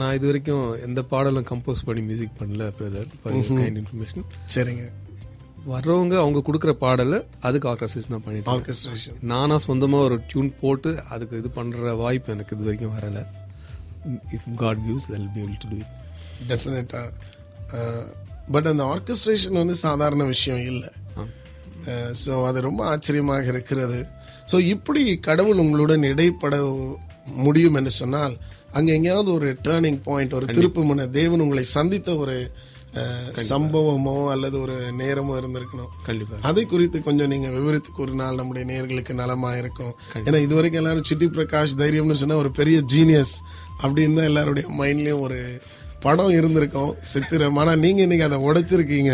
[0.00, 3.08] நான் இது வரைக்கும் எந்த பாடலும் கம்போஸ் பண்ணி மியூசிக் பண்ணல பிரதர்
[3.80, 4.84] இன்ஃபர்மேஷன் சரிங்க.
[5.72, 8.50] வர்றவங்க அவங்க கொடுக்குற பாடலை அதுக்கு ஆர்கஸ்ட்ரேஷன் தான் பண்ணிட்டு.
[8.54, 13.22] ஆர்கெஸ்ட்ரேஷன் நானா சொந்தமா ஒரு டியூன் போட்டு அதுக்கு இது பண்ற வாய்ப்பு எனக்கு இது வரைக்கும் வரல.
[14.36, 15.92] இஃப் காட் கிவ்ஸ் தல் பி டு டு இட்
[16.52, 17.02] டெஃபினட்டா
[18.54, 20.90] பட் அந்த ஆர்கெஸ்ட்ரேஷன் வந்து சாதாரண விஷயம் இல்லை.
[22.22, 23.98] ஸோ அது ரொம்ப ஆச்சரியமாக இருக்கிறது.
[24.50, 26.56] ஸோ இப்படி கடவுள் உங்களுடன் இடைப்பட
[27.46, 28.34] முடியும் என்று சொன்னால்
[28.76, 32.36] அங்க எங்கேயாவது ஒரு டேர்னிங் பாயிண்ட் ஒரு திருப்பு முனை தேவன் உங்களை சந்தித்த ஒரு
[33.50, 35.90] சம்பவமோ அல்லது ஒரு நேரமோ இருந்திருக்கணும்.
[36.04, 36.36] கண்டிப்பா.
[36.40, 39.94] அதை குறித்து கொஞ்சம் நீங்க விவரித்து கூறினால் நம்முடைய நேர்களுக்கு நலமா இருக்கும்.
[40.26, 43.34] ஏன்னா இதுவரைக்கும் எல்லாரும் சிட்டி பிரகாஷ் தைரியம்னு சொன்னா ஒரு பெரிய ஜீனியஸ்
[43.82, 45.38] அப்படின்னு தான் எல்லாருடைய மைண்ட்லயும் ஒரு
[46.00, 46.90] படம் இருந்திருக்கும்.
[47.12, 47.56] சித்திரம்.
[47.56, 49.12] ஆனா நீங்க இன்னைக்கு அதை உடைச்சிருக்கீங்க.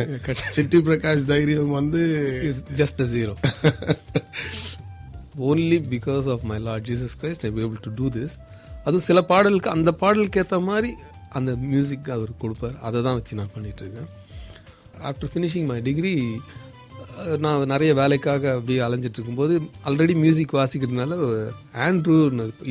[0.56, 2.02] சிட்டி பிரகாஷ் தைரியம் வந்து
[2.80, 3.34] just zero
[5.48, 8.34] only because of my Lord Jesus Christ I able to do this
[8.84, 10.90] அதுவும் சில பாடலுக்கு அந்த பாடலுக்கு ஏற்ற மாதிரி
[11.38, 12.76] அந்த மியூசிக் அவர் கொடுப்பார்.
[12.86, 14.10] அதை தான் வச்சு நான் பண்ணிகிட்ருக்கேன்
[15.10, 16.14] ஆஃப்டர் ஃபினிஷிங் மை டிகிரி
[17.44, 19.54] நான் நிறைய வேலைக்காக அப்படியே அலைஞ்சிட்டு இருக்கும்போது
[19.88, 21.16] already music வாசிக்கிறதுனால
[21.86, 22.16] Andrew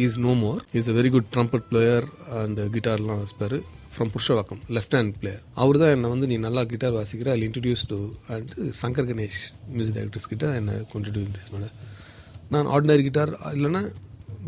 [0.05, 2.07] is no more is a very good trumpet player
[2.41, 3.57] and கிட்டார்லாம் வாசிப்பார்.
[3.95, 7.83] From Purasawalkam left hand player அவர் தான் என்னை வந்து நீ நல்லா கிட்டார் வாசிக்கிற I introduce
[7.91, 7.97] to
[8.35, 9.41] and Shankar Ganesh
[9.75, 11.69] music directors கிட்ட என்னை கொண்டு இன்ட்ரடியூஸ் பண்ண
[12.55, 13.83] நான் ஆர்டினரி கிட்டார் இல்லைன்னா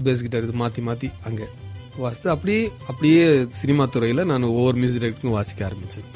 [0.07, 1.47] பேஸ் கிட்டார் இது மாற்றி மாற்றி அங்கே.
[2.03, 3.23] வாசித்து அப்படியே அப்படியே
[3.59, 6.09] சினிமா துறையில் நான் ஒவ்வொரு மியூசிக் டைரக்டருக்கும் வாசிக்க ஆரம்பித்தேன்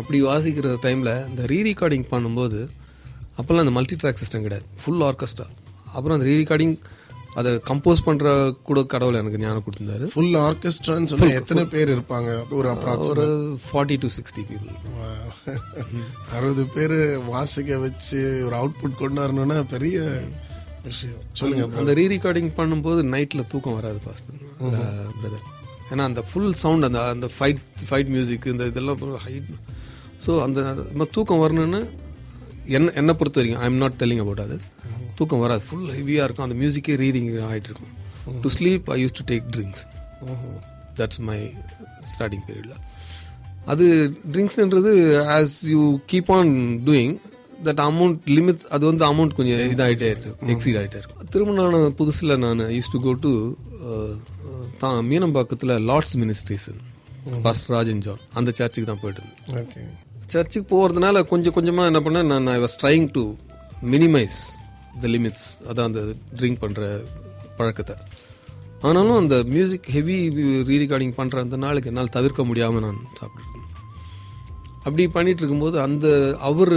[0.00, 2.60] அப்படி வாசிக்கிற டைமில் இந்த ரீ ரெக்கார்டிங் பண்ணும்போது
[3.38, 4.66] அப்போல்லாம் அந்த மல்டி ட்ராக் சிஸ்டம் கிடையாது.
[4.82, 5.46] ஃபுல் ஆர்கெஸ்ட்ரா
[5.94, 6.74] அப்புறம் அந்த ரீ ரெக்கார்டிங்
[7.38, 8.28] அதை கம்போஸ் பண்ணுற
[8.68, 10.06] கூட கடவுள் எனக்கு ஞானம் கொடுத்துருந்தாரு.
[10.14, 12.30] ஃபுல் ஆர்கெஸ்ட்ரான்னு சொன்னா எத்தனை பேர் இருப்பாங்க?
[12.58, 12.68] ஒரு
[13.10, 13.26] ஒரு
[13.66, 14.74] ஃபார்ட்டி டு சிக்ஸ்டி பீப்புள்
[16.36, 16.96] அறுபது பேர்
[17.32, 19.98] வாசிக்க வச்சு ஒரு அவுட்புட் கொண்டு வரணும்னா பெரிய
[20.88, 21.22] விஷயம்.
[21.38, 24.24] சொல்லுங்க அந்த ரீ ரெக்கார்டிங் பண்ணும்போது நைட்டில் தூக்கம் வராது பாஸ்
[25.20, 25.44] பிரதர்
[25.92, 29.34] ஏன்னா அந்த ஃபுல் சவுண்ட் அந்த அந்த ஃபைட் ஃபைட் மியூசிக் இந்த இதெல்லாம் ஹை
[30.24, 31.80] ஸோ அந்த நம்ம தூக்கம் வரணும்னு
[32.78, 34.56] என்ன என்னை பொறுத்த வரைக்கும் I am not telling about அது
[35.18, 35.62] தூக்கம் வராது.
[35.68, 36.46] ஃபுல் ஹெவியாக இருக்கும்.
[36.46, 37.92] அந்த மியூசிக்கே ரீடிங் ஆகிட்டு இருக்கும்.
[38.42, 39.82] To sleep I use to take drinks
[40.98, 41.38] that's my
[42.12, 42.76] starting பீரியடில்
[43.72, 43.86] அது
[44.34, 44.92] ட்ரிங்க்ஸ்ன்றது
[45.36, 45.80] as you
[46.12, 46.52] keep on
[46.88, 47.14] doing
[47.68, 50.32] that amount limit அது வந்து அமௌண்ட் கொஞ்சம் இதாகிட்டே இருக்கு.
[50.54, 53.32] எக்ஸீட் ஆகிட்டே இருக்கும் திரும்ப நான் புதுசில் நான் யூஸ் டு கோ டு
[54.82, 56.68] தான் மீனம்பாக்கத்தில் Lord's ministries
[57.46, 59.58] pastor Rajan John அந்த சர்ச்சுக்கு தான் போயிட்டு இருந்தேன்.
[59.62, 59.80] ஓகே.
[60.34, 63.24] சர்ச்சுக்கு போகிறதுனால கொஞ்சம் கொஞ்சமாக என்ன பண்ணேன் நான் I was trying to
[63.94, 64.38] minimize
[65.02, 66.02] the limits அதான் அந்த
[66.38, 66.82] ட்ரிங்க் பண்ணுற
[67.58, 67.96] பழக்கத்தை.
[68.88, 70.16] ஆனாலும் அந்த மியூசிக் ஹெவி
[70.68, 73.64] ரீ ரெக்கார்டிங் பண்ணுற அந்த நாளுக்கு என்னால் தவிர்க்க முடியாமல் நான் சாப்பிட்டுருக்கேன்
[74.86, 76.06] அப்படி பண்ணிட்டு இருக்கும்போது அந்த
[76.48, 76.72] அவர்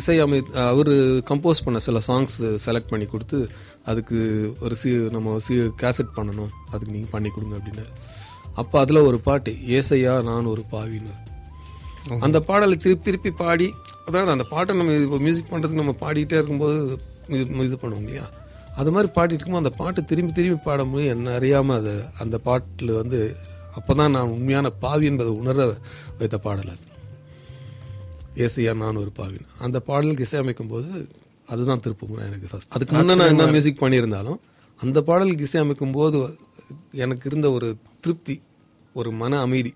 [0.00, 0.38] இசையமை
[0.70, 0.90] அவர்
[1.30, 3.38] கம்போஸ் பண்ண சில சாங்ஸ் செலக்ட் பண்ணி கொடுத்து
[3.86, 4.18] அதுக்கு
[4.60, 6.52] ஒரு சி நம்ம சி கேசட் பண்ணணும்.
[6.70, 7.92] அதுக்கு நீங்கள் பண்ணி கொடுங்க அப்படின்னாரு
[8.54, 11.14] அப்போ அதில் ஒரு பாட்டு ஏசையா நான் ஒரு பாவின்னு.
[12.20, 13.66] அந்த பாடலை திருப்பி திருப்பி பாடி
[14.06, 16.76] அதாவது அந்த பாட்டை நம்ம இப்போ மியூசிக் பண்ணுறதுக்கு நம்ம பாடிட்டே இருக்கும்போது
[17.34, 18.26] இது- இது பண்ணுவோம் இல்லையா?
[18.76, 23.20] அது மாதிரி பாடிட்டு இருக்கும்போது அந்த பாட்டு திரும்பி திரும்பி பாடும்போது என்ன அறியாமல் அது அந்த பாட்டில் வந்து
[23.76, 25.64] அப்போ தான் நான் உண்மையான பாவி என்பதை உணர
[26.18, 26.84] வைத்த பாடல் அது.
[28.38, 30.90] ஏசையா நான் ஒரு பாவின் அந்த பாடலுக்கு இசையமைக்கும் போது
[31.46, 34.38] அதுதான் திருப்பமுறை எனக்கு ஃபர்ஸ்ட் அதுக்கு முன்னே நான் என்ன மியூசிக் பண்ணியிருந்தாலும்
[34.80, 36.18] அந்த பாடலுக்கு இசையமைக்கும் போது
[37.04, 37.68] எனக்கு இருந்த ஒரு
[38.00, 38.36] திருப்தி
[39.00, 39.72] ஒரு மன அமைதி.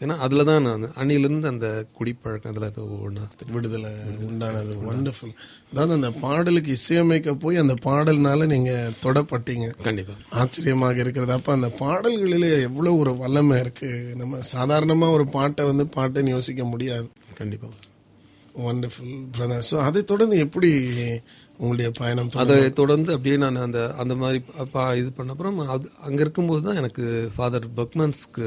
[0.00, 3.90] ஏன்னா அதில் தான் நான் அன்னிலிருந்து அந்த குடிப்பழக்கம் அதில் ஒவ்வொன்றா விடுதலை
[4.28, 4.72] உண்டானது.
[4.88, 5.34] வண்டர்ஃபுல்
[5.70, 8.72] அதாவது அந்த பாடலுக்கு இசையமைக்க போய் அந்த பாடல்னால நீங்க
[9.04, 9.68] தொடப்பட்டீங்க.
[9.88, 11.32] கண்டிப்பாக ஆச்சரியமாக இருக்கிறது.
[11.32, 13.90] அப்ப அந்த பாடல்களிலே எவ்வளவு ஒரு வல்லமை இருக்கு.
[14.22, 17.08] நம்ம சாதாரணமா ஒரு பாட்டை வந்து பாட்டுன்னு யோசிக்க முடியாது.
[17.40, 17.90] கண்டிப்பாக
[18.66, 20.70] வண்டர்ஃபுல் பிரதர் ஸோ அதை தொடர்ந்து எப்படி
[21.62, 22.30] உங்களுடைய பயணம்?
[22.42, 24.38] அதை தொடர்ந்து அப்படியே நான் அந்த அந்த மாதிரி
[25.00, 28.46] இது பண்ண அப்புறம் அது அங்கே இருக்கும்போது தான் எனக்கு ஃபாதர் பர்க்மன்ஸ்க்கு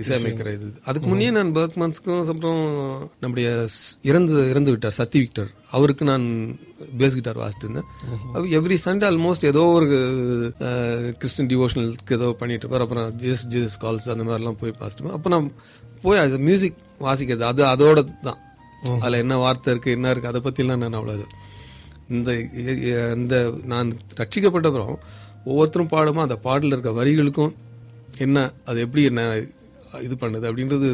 [0.00, 0.68] இசையமைக்கிற இது.
[0.88, 2.62] அதுக்கு முன்னே நான் பர்க்மன்ஸ்க்கும் அப்புறம்
[3.22, 3.48] நம்முடைய
[4.10, 5.50] இறந்து இறந்து விட்டார் சத்தி விக்டர்.
[5.76, 6.24] அவருக்கு நான்
[7.00, 7.88] பேஸ் கிட்டார் வாசித்திருந்தேன்.
[8.58, 9.88] எவ்ரி சண்டே ஆல்மோஸ்ட் ஏதோ ஒரு
[11.20, 12.84] கிறிஸ்டின் டிவோஷனலுக்கு ஏதோ பண்ணிட்டு இருப்பார்.
[12.86, 15.50] அப்புறம் ஜேஸ் ஜேஸ் கால்ஸ் அந்த மாதிரிலாம் போய் வாசிட்டு அப்போ நான்
[16.06, 18.40] போய் அது மியூசிக் வாசிக்கிறது அது அதோட தான்
[18.84, 21.26] அதில் என்ன வார்த்தை இருக்கு என்ன இருக்கு அதை பற்றிலாம் நான் அவ்வளோ
[22.08, 22.30] இந்த
[23.14, 24.94] இந்த நான் ரட்சிக்கப்பட்ட அப்புறம்
[25.44, 27.54] ஒவ்வொருத்தரும் பாடுமோ அந்த பாடலில் இருக்க வரிகளுக்கும்
[28.18, 29.22] என்ன அது எப்படி என்ன
[30.02, 30.88] இது பண்ணுது அப்படின்றது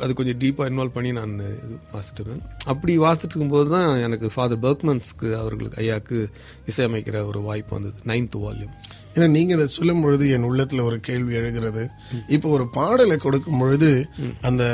[0.00, 2.44] அது கொஞ்சம் டீப்பாக இன்வால்வ் பண்ணி நான் இது வாசிட்டு இருந்தேன்.
[2.64, 6.18] அப்படி வாசிச்சுட்டு இருக்கும்போது தான் எனக்கு ஃபாதர் பர்க்மன்ஸ்க்கு அவர்களுக்கு ஐயாக்கு
[6.66, 8.74] இசையமைக்கிற ஒரு வாய்ப்பு வந்தது நைன்த் வால்யூம்
[9.14, 11.82] ஏன்னா நீங்க இதை சொல்லும் பொழுது என் உள்ளத்துல ஒரு கேள்வி எழுகிறது.
[12.28, 13.90] இப்போ ஒரு பாடலை கொடுக்கும் பொழுது
[14.40, 14.64] அந்த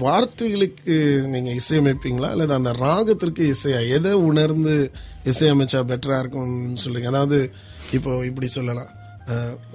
[0.00, 0.94] வார்த்தைகளுக்கு
[1.26, 2.28] நீங்க இசையமைப்பீங்களா?
[2.30, 3.80] அல்லது அந்த ராகத்திற்கு இசையா?
[3.90, 4.74] எதை உணர்ந்து
[5.24, 7.08] இசையமைச்சா பெட்டரா இருக்கும்னு சொல்லுங்க.
[7.08, 7.38] அதாவது
[7.92, 8.90] இப்போ இப்படி சொல்லலாம்.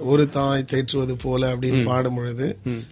[0.04, 2.46] ஒரு தாய் தேற்றுவது போல அப்படின்னு பாடும் பொழுது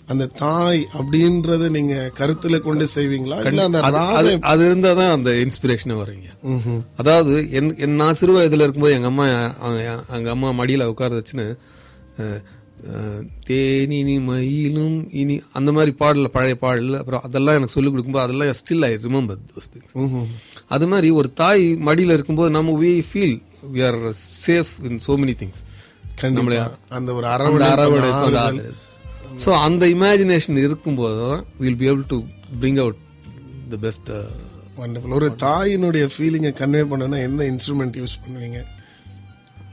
[0.07, 3.39] அந்த தாய் அப்படின்றத நீங்க கருத்துல கொண்டு செய்வீங்களா?
[3.43, 3.81] இல்ல அந்த
[4.21, 6.29] அது- இருந்தா தான் அந்த இன்ஸ்பிரேஷனே வருங்க
[6.97, 9.27] அதாவது என் நான் சிறு வயதுல இருக்கும்போது எங்க அம்மா
[10.13, 11.47] எங்க அம்மா மடியில உட்கார வச்சுன்னு
[13.49, 18.87] தேனினி மயிலும் இனி அந்த மாதிரி பாடல பழைய பாடல் அப்புறம் அதெல்லாம் எனக்கு சொல்லிக் கொடுக்கும்போது அதெல்லாம் still
[18.89, 19.93] I remember those things.
[20.75, 23.37] அது மாதிரி ஒரு தாய் மடியில இருக்கும்போது நம்ம we feel
[23.75, 23.99] we are
[24.47, 25.63] safe in so many things
[26.23, 26.65] கண்டிப்பா.
[26.91, 27.71] அந்த ஒரு அரவணை
[29.45, 32.19] ஸோ அந்த இமேஜினேஷன் இருக்கும்போது தான் will be able to
[32.61, 33.01] bring out
[33.69, 34.11] the best
[34.79, 38.61] wonderful ஒரு தாயினுடைய ஃபீலிங்கை கன்வே பண்ணனா எந்த இன்ஸ்ட்ருமெண்ட் யூஸ் பண்ணுவீங்க?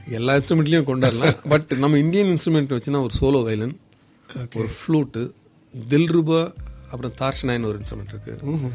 [0.08, 1.36] எல்லா இன்ஸ்ட்ருமெண்ட்லயும் கொண்டாடலாம்.
[1.48, 3.80] பட் நம்ம இந்தியன் இன்ஸ்ட்ருமெண்ட் வச்சுன்னா ஒரு சோலோ வயலின்
[4.54, 5.32] ஒரு ஃப்ளூட்டு
[5.88, 6.52] தில்ருபா
[6.90, 8.70] அப்புறம் தார்ஷனாயின்னு ஒரு இன்ஸ்ட்ருமெண்ட் இருக்கு.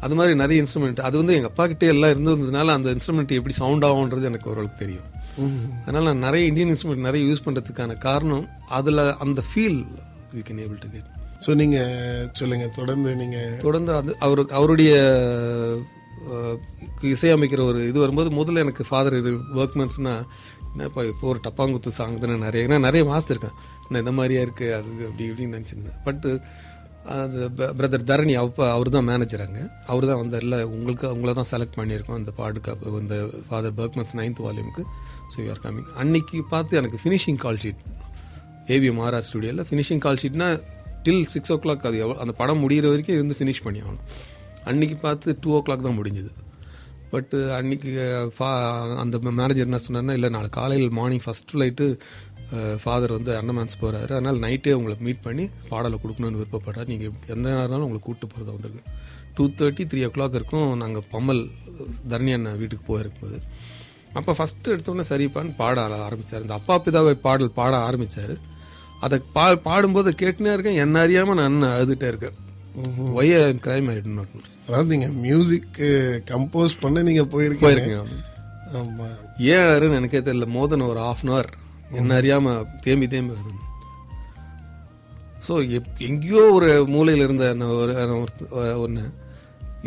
[0.01, 3.85] அது மாதிரி நிறைய இன்ஸ்ட்ருமெண்ட் அது வந்து எங்க அப்பா கிட்டே எல்லாம் இருந்ததுனால அந்த இன்ஸ்ட்ருமெண்ட் எப்படி சவுண்ட்
[3.85, 5.07] ஆகும்ன்றது எனக்கு ஓரளவுக்கு தெரியும்.
[5.85, 9.85] அதனால நான் நிறைய இந்தியன் இன்ஸ்ட்ருமெண்ட் நிறைய யூஸ் பண்றதுக்கான காரணம் அதுல அந்த feel
[10.37, 11.79] we can able to get so நீங்க
[12.41, 12.67] சொல்லுங்க.
[12.79, 14.93] தொடர்ந்து நீங்க தொடர்ந்து அது அவரு அவருடைய
[17.15, 19.17] இசையமைக்கிற ஒரு இது வரும்போது முதல்ல எனக்கு ஃபாதர்
[19.63, 20.15] ஒர்க்மென்ஸ்னா
[20.73, 23.57] என்னப்பா இப்போ ஒரு டப்பாங்குத்து சாங் தானே நிறைய ஏன்னா நிறைய வாசித்திருக்கேன்.
[23.89, 24.67] நான் இந்த மாதிரியா இருக்கு?
[24.79, 25.97] அது அப்படி இப்படின்னு நினச்சிருந்தேன்.
[26.07, 26.27] பட்
[27.15, 27.39] அது
[27.79, 29.61] பிரதர் தரணி அப்போ அவர் தான் மேனேஜராங்க
[29.93, 34.15] அவர் தான் வந்து எல்லாம் உங்களுக்கு உங்களை தான் செலக்ட் பண்ணியிருக்கோம் அந்த பாடுக்கு அந்த இந்த father Berchmans
[34.21, 34.83] ninth வால்யூமுக்கு
[35.33, 37.81] so you are coming coming அன்னைக்கு பார்த்து எனக்கு finishing call sheet
[38.77, 40.49] AVM R R ஸ்டுடியோவில் ஃபினிஷிங் கால் ஷீட்னா
[41.07, 44.07] டில் சிக்ஸ் ஓ கிளாக் அது எவ்வளோ அந்த படம் முடிகிற வரைக்கும் இருந்து ஃபினிஷ் பண்ணி ஆகணும்
[44.71, 46.33] அன்றைக்கி பார்த்து டூ ஓ கிளாக் தான் முடிஞ்சுது.
[47.13, 48.49] பட்டு uh, அன்னைக்கு uh, ஃபா
[49.03, 51.87] அந்த மேனேஜர் என்ன சொன்னார்னா இல்லை நாளை காலையில் மார்னிங் ஃபஸ்ட் ஃப்ளைட்டு
[52.83, 56.89] ஃபாதர் வந்து அண்ணமான்ஸ் போகிறாரு அதனால் நைட்டே உங்களை மீட் பண்ணி பாடலை கொடுக்கணும்னு விருப்பப்படுறாரு.
[56.93, 58.85] நீங்கள் எந்த நேரம் உங்களை கூப்பிட்டு போகிறதா வந்திருக்கு
[59.37, 60.71] two thirty three o'clock இருக்கும்.
[60.83, 61.43] நாங்கள் பம்மல்
[62.13, 63.41] தரணி அண்ணன் வீட்டுக்கு போயிருக்கும்போது.
[64.19, 66.45] அப்போ ஃபஸ்ட்டு எடுத்தோன்னே சரிப்பான்னு பாட ஆரம்பித்தார் ஆரம்பிச்சார்.
[66.47, 68.35] இந்த அப்பா பிதாவை பாடல் பாட ஆரம்பித்தார்
[69.07, 72.37] அதை பா பாடும்போது கேட்டுனே இருக்கேன் என்ன அறியாம நான் அழுதுட்டே இருக்கேன்.
[73.19, 74.19] ஒய்ய கிரைம் ஆயிடும்
[74.67, 75.79] அதாவது நீங்க மியூசிக்
[76.31, 77.67] கம்போஸ் பண்ண நீங்க போயிருக்கீங்க.
[77.67, 78.13] போயிருக்கேன்
[78.81, 79.07] ஆமா.
[79.55, 81.51] ஏன் எனக்கே தெரியல மோர் தென் ஒரு ஹாஃப் அன் ஹவர்
[82.01, 82.53] என்ன அறியாம
[82.85, 83.57] தேம்பி தேம்பி அழுது.
[85.47, 85.55] ஸோ
[86.09, 87.45] எங்கேயோ ஒரு மூலையில் இருந்த
[87.77, 87.93] ஒரு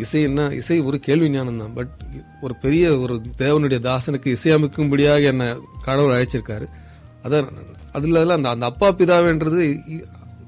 [0.04, 1.74] இசை என்ன இசை ஒரு கேள்வி ஞானம் தான்.
[1.76, 1.92] பட்
[2.44, 5.44] ஒரு பெரிய ஒரு தேவனுடைய தாசனுக்கு இசையமைக்கும்படியாக என்ன
[5.86, 6.66] கடவுள் அழைச்சிருக்காரு.
[7.24, 7.48] அதான்
[7.94, 9.64] அதுல எல்லாம் அந்த அந்த அப்பா பிதாவேன்றது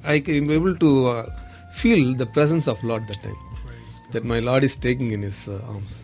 [0.06, 0.90] I can able to
[1.76, 3.40] feel the presence of Lord that time
[4.12, 5.96] that my Lord is taking in is arms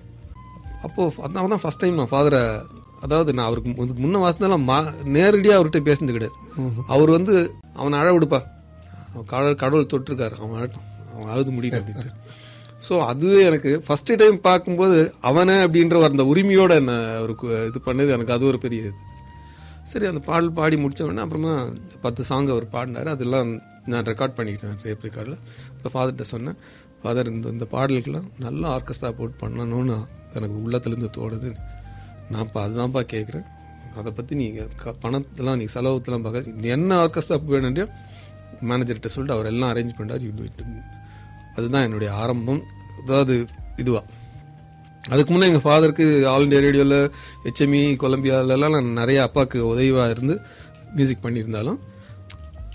[0.83, 2.43] அப்போ அதான் தான் ஃபர்ஸ்ட் டைம் நான் ஃபாதரை
[3.01, 4.57] அதாவது நான் அவருக்கு முது- முன்ன வாசனால
[5.09, 6.37] நேரடியாக அவர்கிட்ட பேசினது கிடையாது.
[6.87, 7.35] அவர் வந்து
[7.75, 8.41] அவனை அழ விடுப்பா.
[9.13, 10.35] அவன் கடவுள் கடவுள் தொட்டிருக்காரு.
[10.39, 12.11] அவன் அழட்டும் அவன் அழுது முடியும் அப்படின்ட்டு.
[12.89, 18.09] ஸோ அதுவே எனக்கு ஃபர்ஸ்ட் டைம் பார்க்கும்போது அவனே அப்படின்ற ஒரு அந்த உரிமையோட என்ன அவருக்கு இது பண்ணது
[18.09, 18.95] எனக்கு அது ஒரு பெரிய இது.
[19.91, 21.53] சரி அந்த பாடல் பாடி முடிச்ச உடனே அப்புறமா
[22.05, 23.09] பத்து சாங் அவர் பாடினார்.
[23.15, 23.51] அதெல்லாம்
[23.93, 25.39] நான் ரெக்கார்ட் பண்ணிக்கிட்டேன் ரேப் ரெக்கார்டில்
[25.71, 26.59] அப்புறம் ஃபாதர்கிட்ட சொன்னேன்
[27.01, 29.97] ஃபாதர் இந்த இந்த பாடலுக்கெல்லாம் நல்லா ஆர்கெஸ்ட்ரா போட்டு பண்ணணும்னு
[30.37, 31.51] எனக்கு உள்ளத்துலேருந்து தோணுது.
[32.31, 33.47] நான் இப்போ அதுதான்ப்பா கேட்குறேன்
[34.01, 37.87] அதை பற்றி நீங்கள் க பணத்தெல்லாம் நீங்கள் செலவுத்தெல்லாம் பார்க்க நீ என்ன ஆர்கெஸ்ட்ரா வேணுன்றியோ
[38.71, 40.25] மேனேஜர்கிட்ட சொல்லிட்டு அவர் எல்லாம் அரேஞ்ச் பண்ணார்
[41.57, 42.63] அதுதான் என்னுடைய ஆரம்பம்.
[43.03, 43.35] அதாவது
[43.83, 44.05] இதுவாக
[45.03, 47.11] அதுக்கு முன்னே எங்கள் ஃபாதருக்கு ஆல் இண்டியா ரேடியோவில்
[47.45, 50.41] ஹெச்எம்இ கொலம்பியாலலாம் நான் நிறைய அப்பாவுக்கு உதவியாக இருந்து
[50.95, 51.79] மியூசிக் பண்ணியிருந்தாலும்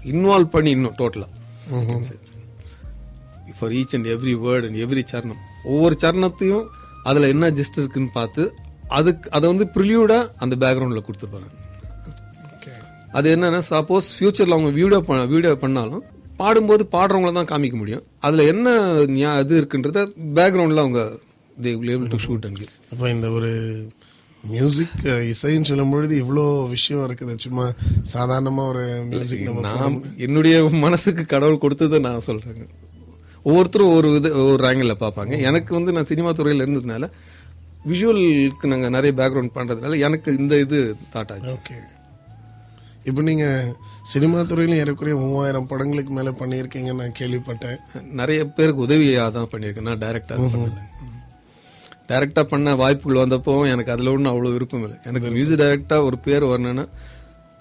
[0.03, 1.29] இன்வால்வ் பண்ணி இன்னும் டோட்டலாக
[3.59, 5.39] for each and every word and every சரணம்.
[5.63, 6.65] ஒவ்வொரு சரணத்தையும்
[7.03, 8.53] அதில் என்ன ஜஸ்ட் இருக்குன்னு பார்த்து
[8.87, 11.49] அதுக்கு அதை வந்து ப்ரிலியூடாக அந்த பேக்ரவுண்டில் கொடுத்துருப்பாங்க
[13.11, 16.03] அது என்னன்னா சப்போஸ் ஃபியூச்சரில் அவங்க வீடியோ வீடியோ பண்ணாலும்
[16.37, 18.03] பாடும்போது பாடுறவங்கள தான் காமிக்க முடியும்.
[18.19, 18.67] அதில் என்ன
[19.39, 21.01] இது இருக்குன்றத பேக்ரவுண்டில் அவங்க
[21.65, 21.71] தே
[22.13, 23.51] டு ஷூட் அண்ட் அப்போ இந்த ஒரு
[24.43, 24.97] மியூசிக்
[25.31, 26.43] இசைன்னு சொல்லும் பொழுது இவ்வளோ
[26.73, 27.33] விஷயம் இருக்குது.
[27.45, 27.63] சும்மா
[28.13, 32.65] சாதாரணமா ஒரு மியூசிக் நான் என்னுடைய மனசுக்கு கடவுள் கொடுத்ததை நான் சொல்றேங்க.
[33.49, 35.33] ஒவ்வொருத்தரும் ஒரு இது ஒரு ஆங்கிளில் பார்ப்பாங்க.
[35.49, 37.09] எனக்கு வந்து நான் சினிமா துறையில் இருந்ததுனால
[37.89, 40.79] விஷுவலுக்கு நாங்கள் நிறைய பேக்ரவுண்ட் பண்றதுனால எனக்கு இந்த இது
[41.13, 41.53] தாட் ஆச்சு.
[41.57, 41.77] ஓகே
[43.09, 43.45] இப்போ நீங்க
[44.13, 47.77] சினிமா துறையில ஏறக்குறைய மூவாயிரம் படங்களுக்கு மேல பண்ணியிருக்கீங்கன்னு நான் கேள்விப்பட்டேன்.
[48.21, 49.87] நிறைய பேருக்கு உதவியாக தான் பண்ணியிருக்கேன்.
[49.89, 50.81] நான் டைரக்டாக பண்ணல.
[52.09, 54.97] டைரக்டா பண்ண வாய்ப்புகள் வந்தப்போ எனக்கு அதுல ஒன்றும் அவ்வளோ விருப்பம் இல்லை.
[55.09, 56.85] எனக்கு மியூசிக் டைரக்டா ஒரு பேர் வரணும்னா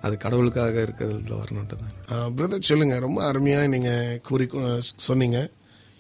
[0.07, 1.95] அது கடவுளுக்காக இருக்கிறதுல வரணுன்ட்டு தான்.
[2.37, 2.97] பிரதர் சொல்லுங்க.
[3.07, 3.93] ரொம்ப அருமையா நீங்க
[4.29, 4.47] கூறி
[5.09, 5.39] சொன்னீங்க.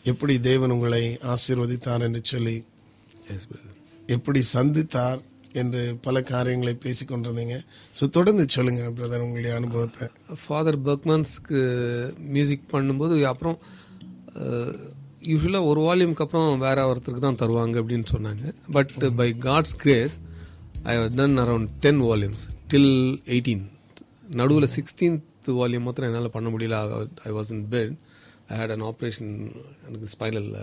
[0.04, 2.56] எப்படி தேவன் உங்களை ஆசீர்வதித்தார் என்று சொல்லி
[4.16, 5.22] எப்படி சந்தித்தார்
[5.60, 7.56] என்று பல காரியங்களை பேசிக் கொண்டிருந்தீங்க.
[7.98, 10.06] ஸோ தொடர்ந்து சொல்லுங்க பிரதர் உங்களுடைய அனுபவத்தை.
[10.42, 11.60] ஃபாதர் பர்க்மன்ஸ்க்கு
[12.34, 13.58] மியூசிக் பண்ணும்போது அப்புறம்
[15.30, 18.44] யூஸ்வலாக ஒரு வால்யூம்க்கு அப்புறம் வேற ஒருத்தருக்கு தான் தருவாங்க அப்படின்னு சொன்னாங்க.
[18.76, 20.16] But by God's grace
[20.82, 22.94] I done around ten volumes till
[23.34, 23.64] eighteen
[24.40, 26.78] நடுவில் சிக்ஸ்டீன்த் வால்யூம் மாத்திரம் என்னால் பண்ண முடியல.
[27.28, 27.92] I was in bed
[28.48, 29.32] I had an operation
[29.86, 30.58] எனக்கு ஸ்பைனலில்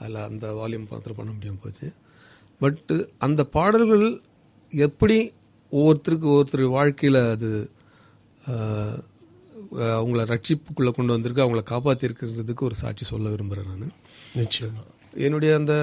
[0.00, 1.88] அதில் அந்த வால்யூம் மாத்திரம் பண்ண முடியாமல் போச்சு.
[2.60, 4.06] பட்டு அந்த பாடல்கள்
[4.70, 5.18] எப்படி
[5.72, 7.50] ஒவ்வொருத்தருக்கு ஒவ்வொருத்தர் வாழ்க்கையில் அது
[9.76, 13.92] அவங்கள ரட்சிப்புக்குள்ளே கொண்டு வந்திருக்கு அவங்கள காப்பாற்றிருக்கிறதுக்கு ஒரு சாட்சி சொல்ல விரும்புகிறேன் நான்.
[14.34, 14.84] நிச்சயமா.
[15.26, 15.74] என்னுடைய அந்த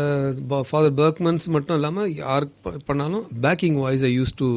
[0.70, 2.48] ஃபாதர் பர்க்மன்ஸ் மட்டும் இல்லாமல் யார்
[2.86, 4.48] பண்ணாலும் backing voice I use to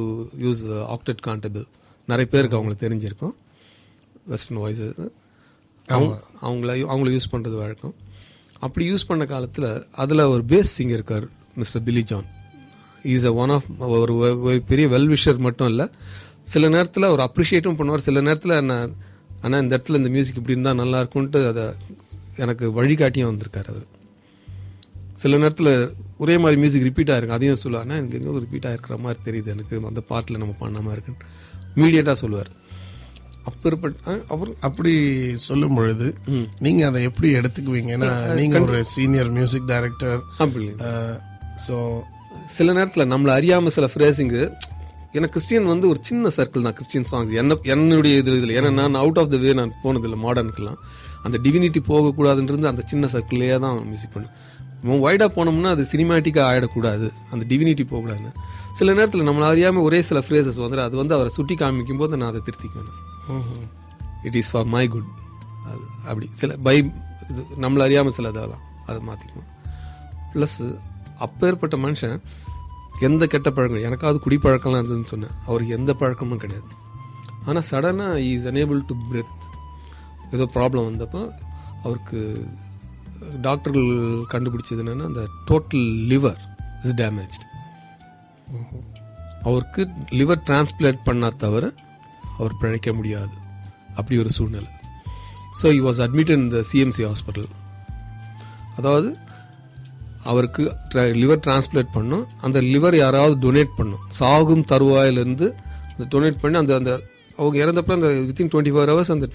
[0.41, 0.63] use
[0.95, 1.65] acted கான்டபிள்
[2.07, 3.35] நிறைய பேருக்கு அவங்களுக்கு தெரிஞ்சிருக்கும்.
[4.27, 5.01] வெஸ்டர்ன் வாய்ஸஸ்
[5.87, 7.95] அவங்க அவங்கள அவங்கள யூஸ் பண்ணுறது வழக்கம்.
[8.59, 12.29] அப்படி யூஸ் பண்ண காலத்தில் அதில் ஒரு பேஸ் சிங்கர் இருக்கார் mister Billy John
[13.03, 15.87] is a one of ஒரு ஒரு பெரிய வெல்விஷர் மட்டும் இல்லை
[16.43, 18.07] சில நேரத்தில் அவர் அப்ரிஷியேட்டும் பண்ணுவார்.
[18.09, 18.75] சில நேரத்தில் என்ன
[19.45, 21.65] ஆனால் இந்த இடத்துல இந்த மியூசிக் இப்படி இருந்தால் நல்லா இருக்கும்ன்ட்டு அதை
[22.45, 23.87] எனக்கு வழிகாட்டியும் வந்திருக்காரு அவர்.
[25.23, 25.73] சில நேரத்தில்
[26.23, 27.37] ஒரே மாதிரி மியூசிக் ரிப்பீட் ஆயிருக்கு.
[27.37, 29.49] அதையும் சொல்லுவார் ஆனால் எனக்கு எங்கோ ரிப்பீட் ஆயிருக்கிற மாதிரி தெரியுது.
[29.57, 31.25] எனக்கு அந்த பாட்டில் நம்ம பண்ண மாதிரி இருக்குன்னு.
[31.77, 32.51] இமீடியட்டாக சொல்லுவார்.
[33.49, 34.93] அப்பேற்பட்ட அவர் அப்படி
[35.49, 36.07] சொல்லும் பொழுது
[36.65, 37.91] நீங்க அதை எப்படி எடுத்துக்குவீங்க?
[37.97, 40.21] ஏன்னா நீங்க ஒரு சீனியர் மியூசிக் டைரக்டர்
[41.67, 41.77] ஸோ
[42.57, 44.43] சில நேரத்தில் நம்மளை அறியாமல் சில ஃப்ரேசிங்கு
[45.15, 48.55] எனக்கு கிறிஸ்டியன் வந்து ஒரு சின்ன சர்க்கிள் தான் கிறிஸ்டியன் சாங்ஸ் என்ன என்னுடைய இது இதில்.
[48.59, 50.79] ஏன்னா நான் அவுட் ஆஃப் த வே நான் போனதில்லை மாடர்னுக்குலாம்
[51.27, 57.43] அந்த டிவினிட்டி போகக்கூடாதுன்றது அந்த சின்ன சர்க்கிள்லேயே தான் மியூசிக் பண்ணும் வைடாக போனோம்னா அது சினிமேட்டிக்காக ஆகிடக்கூடாது அந்த
[57.51, 58.33] டிவினிட்டி போகக்கூடாதுன்னு.
[58.79, 62.31] சில நேரத்தில் நம்மளை அறியாமல் ஒரே சில ஃப்ரேசஸ் வந்து அது வந்து அவரை சுட்டி காமிக்கும் போது நான்
[62.33, 62.93] அதை திருத்திக்குவேன்
[64.29, 65.09] it is for my good
[65.71, 66.27] அது அப்படி.
[66.41, 66.77] சில பை
[67.31, 69.49] இது நம்மளை அறியாமல் சில இதெல்லாம் அதை மாற்றிக்குவோம்
[70.35, 70.59] ப்ளஸ்
[71.27, 72.17] அப்பேற்பட்ட மனுஷன்
[73.07, 75.35] எந்த கெட்ட பழக்கம் எனக்காவது குடிப்பழக்கம்லாம் இருந்ததுன்னு சொன்னேன்.
[75.49, 76.69] அவருக்கு எந்த பழக்கமும் கிடையாது.
[77.49, 79.45] ஆனால் சடனாக இஸ் அனேபிள் டு பிரெத்
[80.37, 81.23] ஏதோ ப்ராப்ளம் வந்தப்போ
[81.85, 82.19] அவருக்கு
[83.47, 83.91] டாக்டர்கள்
[84.33, 86.41] கண்டுபிடிச்சது என்னென்னா அந்த டோட்டல் லிவர்
[86.85, 87.47] இஸ் டேமேஜ்டு
[89.49, 89.83] அவருக்கு
[90.21, 91.65] லிவர் டிரான்ஸ்பிளான்ட் பண்ணா தவிர
[92.39, 93.37] அவர் பிழைக்க முடியாது.
[93.99, 94.71] அப்படி ஒரு சூழ்நிலை.
[95.61, 97.49] So he was admitted in the CMC hospital
[98.79, 99.09] அதாவது
[100.31, 100.63] அவருக்கு
[101.23, 102.25] லிவர் டிரான்ஸ்பிளேட் பண்ணும்.
[102.47, 104.03] அந்த லிவர் யாராவது டொனேட் பண்ணும்.
[104.21, 105.47] சாகும் தருவாயிலிருந்து
[105.93, 106.93] அந்த டொனேட் பண்ணி அந்த அந்த
[107.41, 109.27] அவங்க இறந்தப்பறம் அந்த வித்தின் டுவெண்ட்டி ஃபோர் ஹவர்ஸ் அந்த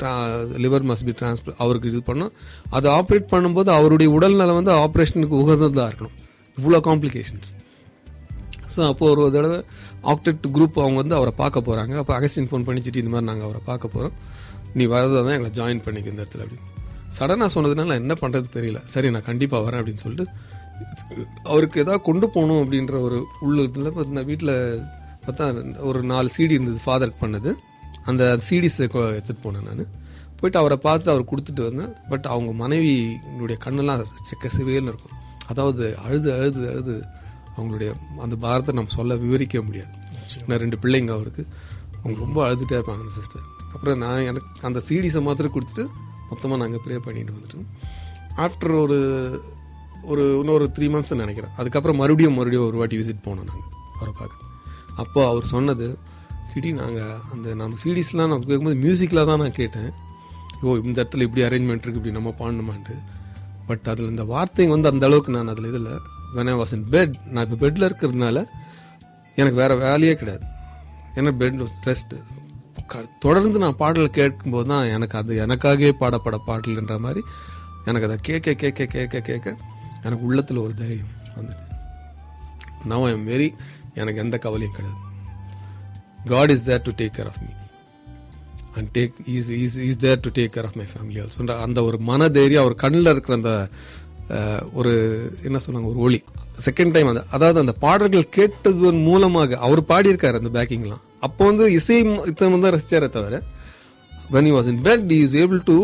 [0.63, 2.32] லிவர் மஸ்ட் பி டிரான்ஸ்பிளே அவருக்கு இது பண்ணும்.
[2.78, 6.17] அதை ஆப்ரேட் பண்ணும்போது அவருடைய உடல்நலம் வந்து ஆப்ரேஷனுக்கு உகந்ததாக இருக்கணும்.
[6.58, 7.52] இவ்வளோ காம்ப்ளிகேஷன்ஸ்.
[8.74, 9.58] ஸோ அப்போ ஒரு தடவை
[10.12, 13.62] ஆக்டெட் குரூப் அவங்க வந்து அவரை பார்க்க போகிறாங்க அப்போ அகஸ்டின் ஃபோன் பண்ணிச்சுட்டு இந்த மாதிரி நாங்கள் அவரை
[13.69, 14.15] பார்க்க போகிறோம்
[14.78, 16.43] நீ வரதா தான் எங்களை ஜாயின் பண்ணிக்க இந்த இடத்துல.
[16.46, 16.69] அப்படின்னு.
[17.17, 18.80] சடனாக சொன்னதுனால என்ன பண்ணுறது தெரியல.
[18.93, 20.26] சரி நான் கண்டிப்பாக வரேன் அப்படின்னு சொல்லிட்டு
[21.43, 24.53] அவருக்கு ஏதாவது கொண்டு போகணும் அப்படின்ற ஒரு உள்ளுல நான் வீட்டில்
[25.25, 25.45] பார்த்தா
[25.89, 27.51] ஒரு நாலு சிடி இருந்தது ஃபாதருக்கு பண்ணது.
[28.09, 29.83] அந்த சிடிஸ் எடுத்துகிட்டு போனேன் நான்.
[30.39, 31.93] போயிட்டு அவரை பார்த்துட்டு அவர் கொடுத்துட்டு வந்தேன்.
[32.09, 35.15] பட் அவங்க மனைவியினுடைய கண்ணெல்லாம் செக்க சிவேல்னு இருக்கும்.
[35.51, 36.95] அதாவது அழுது அழுது அழுது
[37.55, 37.89] அவங்களுடைய
[38.25, 39.93] அந்த பாரத்தை நம்ம சொல்ல விவரிக்க முடியாது.
[40.47, 41.45] நான் ரெண்டு பிள்ளைங்க அவருக்கு.
[42.01, 45.86] அவங்க ரொம்ப அழுதுகிட்டே இருப்பாங்க அந்த சிஸ்டர் அப்புறம் நான் எனக்கு அந்த சீடிஸை மாத்திரம் கொடுத்துட்டு
[46.29, 47.67] மொத்தமாக நாங்கள் ப்ரே பண்ணிட்டு வந்துட்டோம்.
[48.43, 48.97] ஆஃப்டர் ஒரு
[50.11, 51.53] ஒரு இன்னொரு த்ரீ மந்த்ஸ் நினைக்கிறேன்.
[51.59, 54.49] அதுக்கப்புறம் மறுபடியும் மறுபடியும் ஒரு வாட்டி விசிட் போனோம் நாங்கள் அவரை பார்க்க.
[55.01, 55.87] அப்போ அவர் சொன்னது
[56.51, 59.89] சிடி நாங்கள் அந்த நம்ம சீடிஸ்லாம் நான் கேட்கும்போது மியூசிக்கில் தான் நான் கேட்டேன்.
[60.65, 62.95] ஓ இந்த இடத்துல இப்படி அரேஞ்ச்மெண்ட் இருக்குது இப்படி நம்ம பாடணுமான்ட்டு
[63.69, 65.89] பட் அதில் இந்த வார்த்தைங்க வந்து அந்த அளவுக்கு நான் அதில் இதில்
[66.35, 68.37] when I was in bed நான் இப்போ பெட்டில் இருக்கிறதுனால
[69.37, 70.45] எனக்கு வேறு வேலையே கிடையாது.
[71.17, 72.17] ஏன்னா பெட் ரெஸ்ட்டு
[73.23, 77.21] தொடர்ந்து நான் பாடல் கேட்கும்போது தான் எனக்கு அது எனக்காகவே பாடப்பட பாடல்ன்ற மாதிரி
[77.89, 79.55] எனக்கு அதை கேட்க கேட்க கேட்க கேட்க
[80.03, 81.71] எனக்கு உள்ளத்தில் ஒரு தைரியம் வந்துடுது
[82.89, 83.49] நவ் ஐ எம் வெரி
[83.93, 84.99] எனக்கு எந்த கவலையும் கிடையாது.
[86.25, 87.51] God is there to take care of me
[88.75, 91.97] and take is is is there to take care of my family ஆல்சோன்ற அந்த ஒரு
[92.11, 93.53] மன தைரியம் அவர் கண்ணில் இருக்கிற அந்த
[94.73, 94.91] ஒரு
[95.43, 96.19] என்ன சொன்னாங்க ஒரு ஒளி.
[96.65, 101.97] செகண்ட் டைம் அந்த அதாவது அந்த பாடல்கள் கேட்டதன் மூலமாக அவர் பாடியிருக்காரு அந்த பேக்கிங்லாம் அப்போ வந்து இசை
[102.25, 103.41] இத்தனை தான் ரசிச்சாரே தவிர
[104.31, 105.77] when you was in bed is able to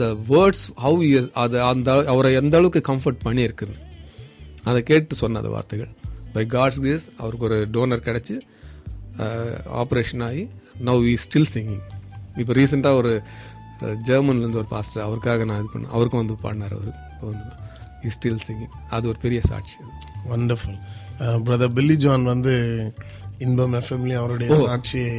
[0.00, 3.78] the words how he is அது அந்த அவரை எந்த அளவுக்கு கம்ஃபர்ட் பண்ணியிருக்குன்னு.
[4.70, 5.92] அதை கேட்டு சொன்ன அந்த வார்த்தைகள்.
[6.32, 8.36] பை காட்ஸ் கிரேஸ் அவருக்கு ஒரு டோனர் கிடச்சி
[9.82, 10.42] ஆப்ரேஷன் ஆகி
[10.88, 11.84] நவ் இ ஸ்டில் சிங்கிங்
[12.40, 13.12] இப்போ ரீசெண்டாக ஒரு
[14.08, 16.92] ஜெர்மன்லேருந்து ஒரு பாஸ்டர் அவருக்காக நான் இது பண்ணேன் அவருக்கும் வந்து பாடினார் அவர்.
[17.12, 17.46] இப்போ வந்து
[18.08, 19.76] இஸ் ஸ்டில் சிங்கிங் அது ஒரு பெரிய சாட்சி.
[19.84, 19.92] அது.
[20.30, 20.78] வண்டர்ஃபுல்
[21.46, 22.54] பிரதர் பில்லி ஜான் வந்து
[23.46, 25.14] இன்பம் எஃப்எம்லயும் அவருடைய சாட்சியை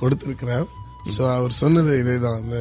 [0.00, 0.66] கொடுத்திருக்கிறார்.
[1.04, 2.36] ஸோ அவர் சொன்னது இதேதான்.
[2.36, 2.56] அந்த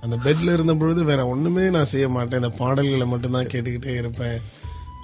[0.00, 2.42] அந்த பெட்ல இருந்த பொழுது வேற ஒண்ணுமே நான் செய்ய மாட்டேன்.
[2.42, 4.40] இந்த பாடல்களை மட்டும்தான் கேட்டுக்கிட்டே இருப்பேன்.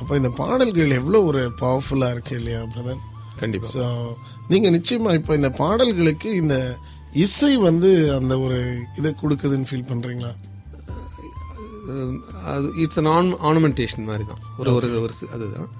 [0.01, 3.01] அப்போ இந்த பாடல்கள் எவ்வளோ ஒரு பவர்ஃபுல்லா இருக்கு இல்லையா பிரதர்
[3.37, 3.69] கண்டிப்பா.
[3.69, 4.13] ஸோ
[4.49, 6.77] நீங்க நிச்சயமா இப்போ இந்த பாடல்களுக்கு இந்த
[7.13, 8.59] இசை வந்து அந்த ஒரு
[8.97, 10.33] இதை கொடுக்குதுன்னு ஃபீல் பண்றீங்களா?
[11.89, 15.71] அஹ் அது இட்ஸ் அன் ஆன் ஆர்னமெண்டேஷன் மாதிரி தான் ஒரு ஒரு அதுதான்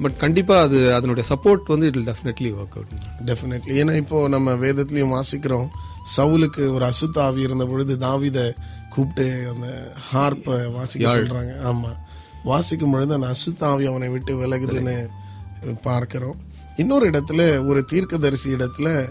[0.00, 2.92] பட் கண்டிப்பா அது அதனுடைய சப்போர்ட் வந்து it definitely work out
[3.24, 5.68] definitely ஏன்னா இப்போ நம்ம வேதத்திலையும் வாசிக்கிறோம்
[6.16, 8.54] சவுலுக்கு ஒரு அசுத்த ஆவி இருந்த பொழுது தாவித
[8.90, 11.54] கூப்பிட்டு அந்த ஹார்ப்பை வாசிக்க சொல்றாங்க.
[11.64, 11.96] ஆமா.
[12.44, 15.08] வாசிக்கும் பொழுது அந்த அசுத்த ஆவி அவனை விட்டு விலகுதுன்னு
[15.82, 16.36] பார்க்கிறோம்.
[16.76, 19.08] இன்னொரு இடத்துல ஒரு தீர்க்கதரிசி இடத்துல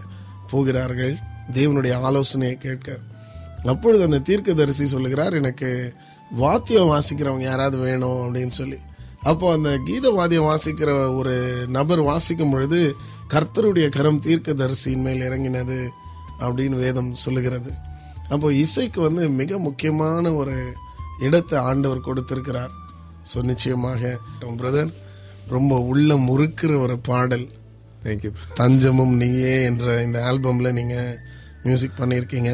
[0.50, 1.17] போகிறார்கள்.
[1.54, 2.98] தேவனுடைய ஆலோசனையை கேட்க.
[3.65, 5.93] அப்பொழுது அந்த தீர்க்கதரிசி சொல்லுகிறார் எனக்கு
[6.32, 8.36] வாத்தியம் வாசிக்கிறவங்க யாராவது வேணும்?
[8.36, 8.80] அப்படின்னு சொல்லி.
[9.29, 11.35] அப்போ அந்த கீத வாத்தியம் வாசிக்கிற ஒரு
[11.77, 12.79] நபர் வாசிக்கும் பொழுது
[13.33, 15.79] கர்த்தருடைய கரம் தீர்க்கதரிசியின் மேல் இறங்கினது
[16.45, 17.71] அப்படின்னு வேதம் சொல்லுகிறது.
[18.33, 20.57] அப்போ இசைக்கு வந்து மிக முக்கியமான ஒரு
[21.27, 22.73] இடத்தை ஆண்டவர் கொடுத்திருக்கிறார்.
[23.31, 24.11] ஸோ நிச்சயமாக
[24.61, 24.91] பிரதர்
[25.55, 27.47] ரொம்ப உள்ள முறுக்கிற ஒரு பாடல்.
[28.05, 30.95] தேங்க்யூ தஞ்சமும் நீயே என்ற இந்த ஆல்பம்ல நீங்க
[31.65, 32.51] மியூசிக் பண்ணியிருக்கீங்க.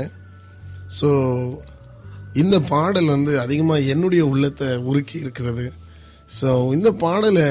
[0.99, 1.09] ஸோ
[2.41, 5.65] இந்த பாடல் வந்து அதிகமாக என்னுடைய உள்ளத்தை உருக்கி இருக்கிறது.
[6.39, 7.47] ஸோ இந்த பாடலை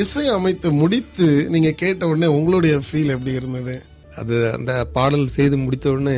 [0.00, 3.74] இசை அமைத்து முடித்து நீங்க கேட்ட உடனே உங்களுடைய ஃபீல் எப்படி இருந்தது?
[4.20, 6.14] அது அந்த பாடல் செய்து முடித்த உடனே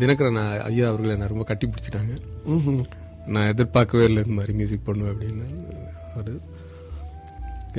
[0.00, 2.14] தினகரன் ஐயா அவர்களை நான் ரொம்ப கட்டி பிடிச்சிட்டாங்க.
[3.34, 5.46] நான் எதிர்பார்க்கவே இல்லை இந்த மாதிரி மியூசிக் பண்ணுவேன் அப்படின்னு.
[6.20, 6.32] ஒரு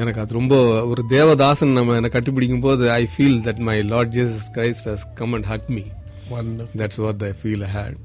[0.02, 0.56] எனக்கு அது ரொம்ப
[0.92, 5.34] ஒரு தேவதாசன் நம்ம என்னை கட்டிப்பிடிக்கும் போது I feel that my Lord Jesus Christ has come
[5.38, 5.84] and hug me.
[6.82, 7.98] That's what I feel had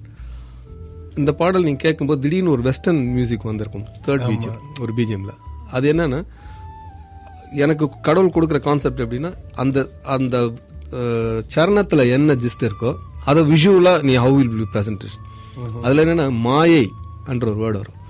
[1.21, 3.87] இந்த பாடல் நீங்க கேட்கும்போது திடீர்னு ஒரு வெஸ்டர்ன் மியூசிக் வந்திருக்கும்.
[4.07, 5.33] தேர்ட் பிஜிஎம் ஒரு பிஜிஎம்ல
[5.77, 6.21] அது என்னன்னா
[7.65, 9.31] எனக்கு கடவுள் கொடுக்குற கான்செப்ட் எப்படின்னா
[9.63, 9.79] அந்த
[10.17, 10.37] அந்த
[11.55, 12.91] சரணத்துல என்ன ஜிஸ்ட் இருக்கோ
[13.25, 15.25] அதை விஷுவலா நீ ஹவு வில் பி பிரசன்டேஷன்
[15.85, 16.85] அதுல என்னன்னா மாயை
[17.33, 18.01] என்ற ஒரு வேர்டு வரும்.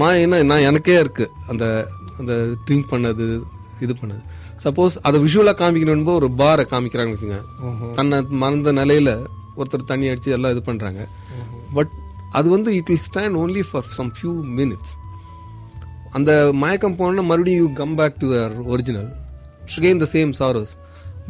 [0.00, 1.26] மாயைன்னா நான் எனக்கே இருக்கு.
[1.50, 1.64] அந்த
[2.20, 2.32] அந்த
[2.66, 3.26] ட்ரிங்க் பண்ணது
[3.84, 4.22] இது பண்ணது.
[4.64, 7.40] சப்போஸ் அதை விஷுவலா காமிக்கணும் ஒரு பாரை காமிக்கிறாங்கன்னு வச்சுங்க
[7.98, 9.10] தன்னை மறந்த நிலையில
[9.60, 11.02] ஒருத்தர் தண்ணி அடிச்சு எல்லாம் இது பண்றாங்க.
[11.02, 11.25] பட்
[12.32, 14.94] அது வந்து it will stand only for some few minutes
[16.18, 19.10] அந்த மயக்கம் போனா மறுபடியும் you come back to the original
[19.78, 20.74] again the same sorrows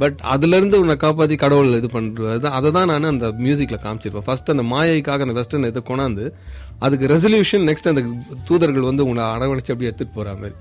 [0.03, 4.27] but அதுல இருந்து உன்னை காப்பாத்தி கடவுள் இது பண்றது அதை தான் நான் அந்த மியூசிக்ல காமிச்சிருப்பேன்.
[4.27, 6.25] ஃபர்ஸ்ட் அந்த மாயைக்காக அந்த வெஸ்டர்ன் இதை கொண்டாந்து
[6.85, 8.03] அதுக்கு ரெசல்யூஷன் நெக்ஸ்ட் அந்த
[8.49, 10.57] தூதர்கள் வந்து உங்களை அரவணைச்சு அப்படி எடுத்துட்டு போற மாதிரி.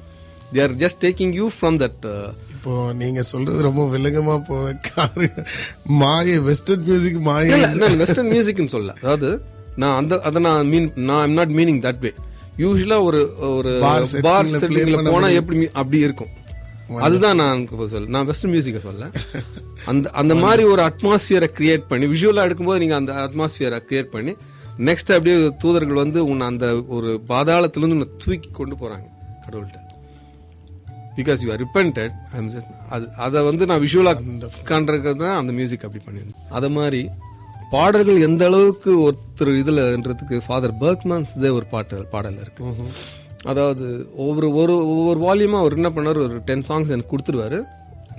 [0.54, 2.06] They are just taking you from that
[2.54, 4.56] இப்போ நீங்க சொல்றது ரொம்ப விலங்கமா போ
[6.04, 7.58] மாய வெஸ்டர்ன் மியூசிக் மாய.
[8.04, 9.32] வெஸ்டர்ன் மியூசிக்னு சொல்ல அதாவது
[9.75, 12.11] நான் அந்த அதை நான் மீன் நான் I'm not meaning that way
[12.57, 13.71] யூஸ்வலா ஒரு ஒரு
[14.23, 16.31] பார் setting ல play செட்டிங்ல பண்ண போனா எப்படி அப்படி இருக்கும்.
[17.05, 17.61] அதுதான் நான்
[17.91, 19.05] சொல்ல நான் வெஸ்டர்ன் மியூசிக்க சொல்ல.
[19.91, 24.33] அந்த அந்த மாதிரி ஒரு அட்மாஸ்பியரை கிரியேட் பண்ணி விஷுவலா எடுக்கும்போது நீங்க அந்த அட்மாஸ்பியரை கிரியேட் பண்ணி
[24.88, 29.05] நெக்ஸ்ட் அப்படியே தூதர்கள் வந்து உன்னை அந்த ஒரு பாதாளத்திலிருந்து உன்னை தூக்கி கொண்டு போறாங்க
[29.45, 29.79] கடவுள்கிட்ட.
[31.17, 32.15] பிகாஸ் யூ ஆர் ரிப்பன்டட்
[32.89, 34.13] அது அதை வந்து நான் விஷுவலா
[34.69, 37.01] காண்றது தான் அந்த மியூசிக் அப்படி பண்ணிருந்தேன் அது மாதிரி
[37.75, 42.63] பாடல்கள் எந்த அளவுக்கு ஒருத்தர் இதுலன்றதுக்கு ஃபாதர் பர்க்மன்ஸ் ஒரு பாட்டு பாடல் இருக்கு.
[43.51, 43.85] அதாவது
[44.25, 46.19] ஒவ்வொரு ஒரு ஒவ்வொரு வால்யூமா அவர் என்ன பண்ணாரு?
[46.27, 47.59] ஒரு டென் சாங்ஸ் எனக்கு கொடுத்துருவாரு.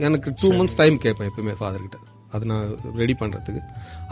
[0.07, 1.99] எனக்கு டூ மந்த்ஸ் டைம் கேட்பேன் எப்பவுமே ஃபாதர் கிட்ட.
[2.35, 2.67] அது நான்
[3.01, 3.63] ரெடி பண்றதுக்கு.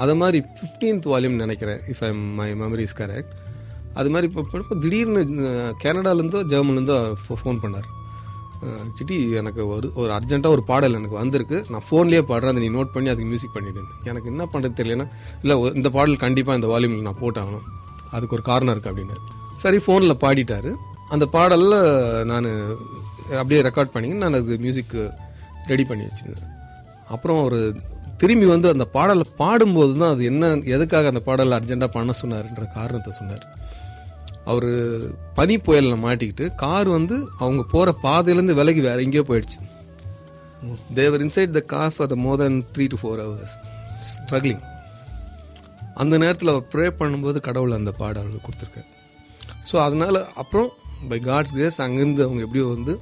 [0.02, 3.32] அது மாதிரி ஃபிஃப்டீன்த் வால்யூம் நினைக்கிறேன் if I my memory is correct
[4.00, 5.22] அது மாதிரி இப்போ திடீர்னு
[5.84, 6.98] கனடாலேருந்தோ ஜெர்மன்லேருந்தோ
[7.42, 7.88] ஃபோன் பண்ணார்.
[8.64, 11.58] அஹ், சிட்டி எனக்கு ஒரு ஒரு அர்ஜென்ட்டாக ஒரு பாடல் எனக்கு வந்திருக்கு.
[11.70, 15.06] நான் ஃபோன்லேயே பாடுறேன் அதை நீ நோட் பண்ணி அதுக்கு மியூசிக் பண்ணிடுன்னு எனக்கு என்ன பண்ணுறது தெரியலன்னா
[15.42, 17.66] இல்லை இந்த பாடல் கண்டிப்பாக இந்த வால்யூமில் நான் போட்டாகணும்.
[18.12, 19.16] அதுக்கு ஒரு காரணம் இருக்குது அப்படின்னு.
[19.58, 20.72] சரி ஃபோனில் பாடிட்டாரு.
[21.10, 21.78] அந்த பாடலில்
[22.24, 22.48] நான்
[23.34, 24.94] அப்படியே ரெக்கார்ட் பண்ணி நான் அது மியூசிக்
[25.66, 26.50] ரெடி பண்ணி வச்சுருந்தேன்.
[27.08, 27.58] அப்புறம் ஒரு
[28.18, 33.12] திரும்பி வந்து அந்த பாடலை பாடும்போது தான் அது என்ன எதுக்காக அந்த பாடலை அர்ஜென்ட்டாக பண்ண சொன்னார்ன்ற காரணத்தை
[33.12, 33.44] சொன்னார்.
[34.50, 34.68] அவர்
[35.38, 39.58] பனி புயலில் மாட்டிக்கிட்டு கார் வந்து அவங்க போகிற பாதையிலேருந்து விலகி வேற எங்கேயோ போயிடுச்சு.
[40.98, 43.56] They were inside the car for the more than three to four hours
[44.10, 44.62] struggling
[46.02, 48.88] அந்த நேரத்தில் அவர் ப்ரே பண்ணும்போது கடவுள் அந்த பாடல் கொடுத்துருக்காரு.
[49.68, 50.70] ஸோ அதனால அப்புறம்
[51.10, 52.94] பை காட்ஸ் கிரேஸ் அங்கேருந்து அவங்க எப்படியோ வந்து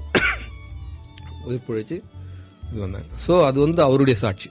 [1.46, 1.96] உயிர் பிழைச்சி
[2.70, 3.08] இது வந்தாங்க.
[3.26, 4.50] ஸோ அது வந்து அவருடைய சாட்சி.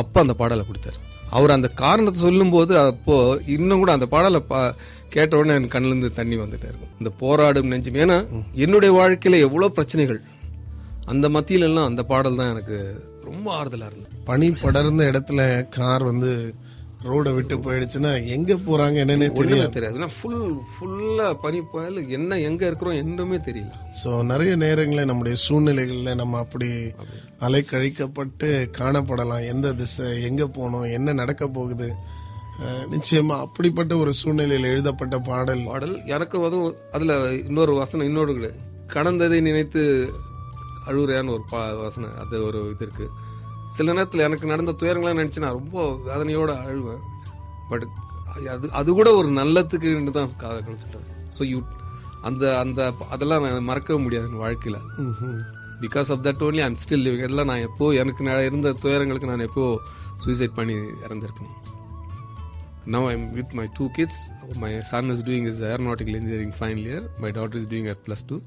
[0.00, 0.98] அப்போ அந்த பாடலை கொடுத்தாரு.
[1.36, 3.16] அவர் அந்த காரணத்தை சொல்லும்போது அப்போ
[3.56, 4.60] இன்னும் கூட அந்த பாடலை பா
[5.14, 6.92] கேட்ட உடனே என் கண்ணிலேருந்து தண்ணி வந்துட்டே இருக்கும்.
[6.98, 7.98] இந்த போராடும் நெஞ்சம்.
[8.04, 8.16] ஏன்னா
[8.64, 10.20] என்னுடைய வாழ்க்கையில எவ்வளோ பிரச்சனைகள்
[11.12, 12.78] அந்த மத்தியில எல்லாம் அந்த பாடல் தான் எனக்கு
[13.28, 14.16] ரொம்ப ஆறுதலா இருந்தது.
[14.24, 16.32] பனி படர்ந்த இடத்துல கார் வந்து
[17.06, 20.08] ரோட விட்டு போயிடுச்சுன்னா எங்க போறாங்க என்னன்னே ஒண்ணுமே தெரியாது.
[20.16, 23.74] ஃபுல் ஃபுல்லா பனி புயல் என்ன எங்க இருக்கிறோம் என்னமே தெரியல.
[24.00, 26.68] சோ நிறைய நேரங்களில் நம்முடைய சூழ்நிலைகள்ல நம்ம அப்படி
[27.46, 29.44] அலைக்கழிக்கப்பட்டு காணப்படலாம்.
[29.52, 31.90] எந்த திசை எங்க போகணும் என்ன நடக்க போகுது
[32.94, 35.62] நிச்சயமா அப்படிப்பட்ட ஒரு சூழ்நிலையில் எழுதப்பட்ட பாடல்.
[35.72, 37.18] பாடல் எனக்கு அதுவும் அதுல
[37.48, 38.34] இன்னொரு வசனம் இன்னொரு
[38.94, 39.82] கடந்ததை நினைத்து
[40.88, 43.06] அழுகுறையான்னு ஒரு பா வசனம் அது ஒரு இது இருக்கு.
[43.68, 47.02] சில நேரத்தில் எனக்கு நடந்த துயரங்களை நினைச்சு நான் ரொம்ப வேதனையோட அழுவேன்
[47.68, 47.86] பட்
[48.52, 51.08] அது அது கூட ஒரு நல்லத்துக்கு தான் காதை கழிச்சுட்டேன்
[51.38, 51.58] ஸோ யூ
[52.22, 54.78] அந்த அந்த அதெல்லாம் நான் மறக்கவே முடியாது என் வாழ்க்கையில
[55.80, 59.66] because of that only I'm still living எல்லாம் நான் எப்போ எனக்கு இருந்த துயரங்களுக்கு நான் எப்போ
[60.16, 61.58] சூசைட் பண்ணி இறந்திருக்கணும்
[62.86, 64.30] Now I'm with my two kids.
[64.56, 67.02] My son is doing his aeronautical engineering final year.
[67.18, 68.38] My daughter is doing her plus two.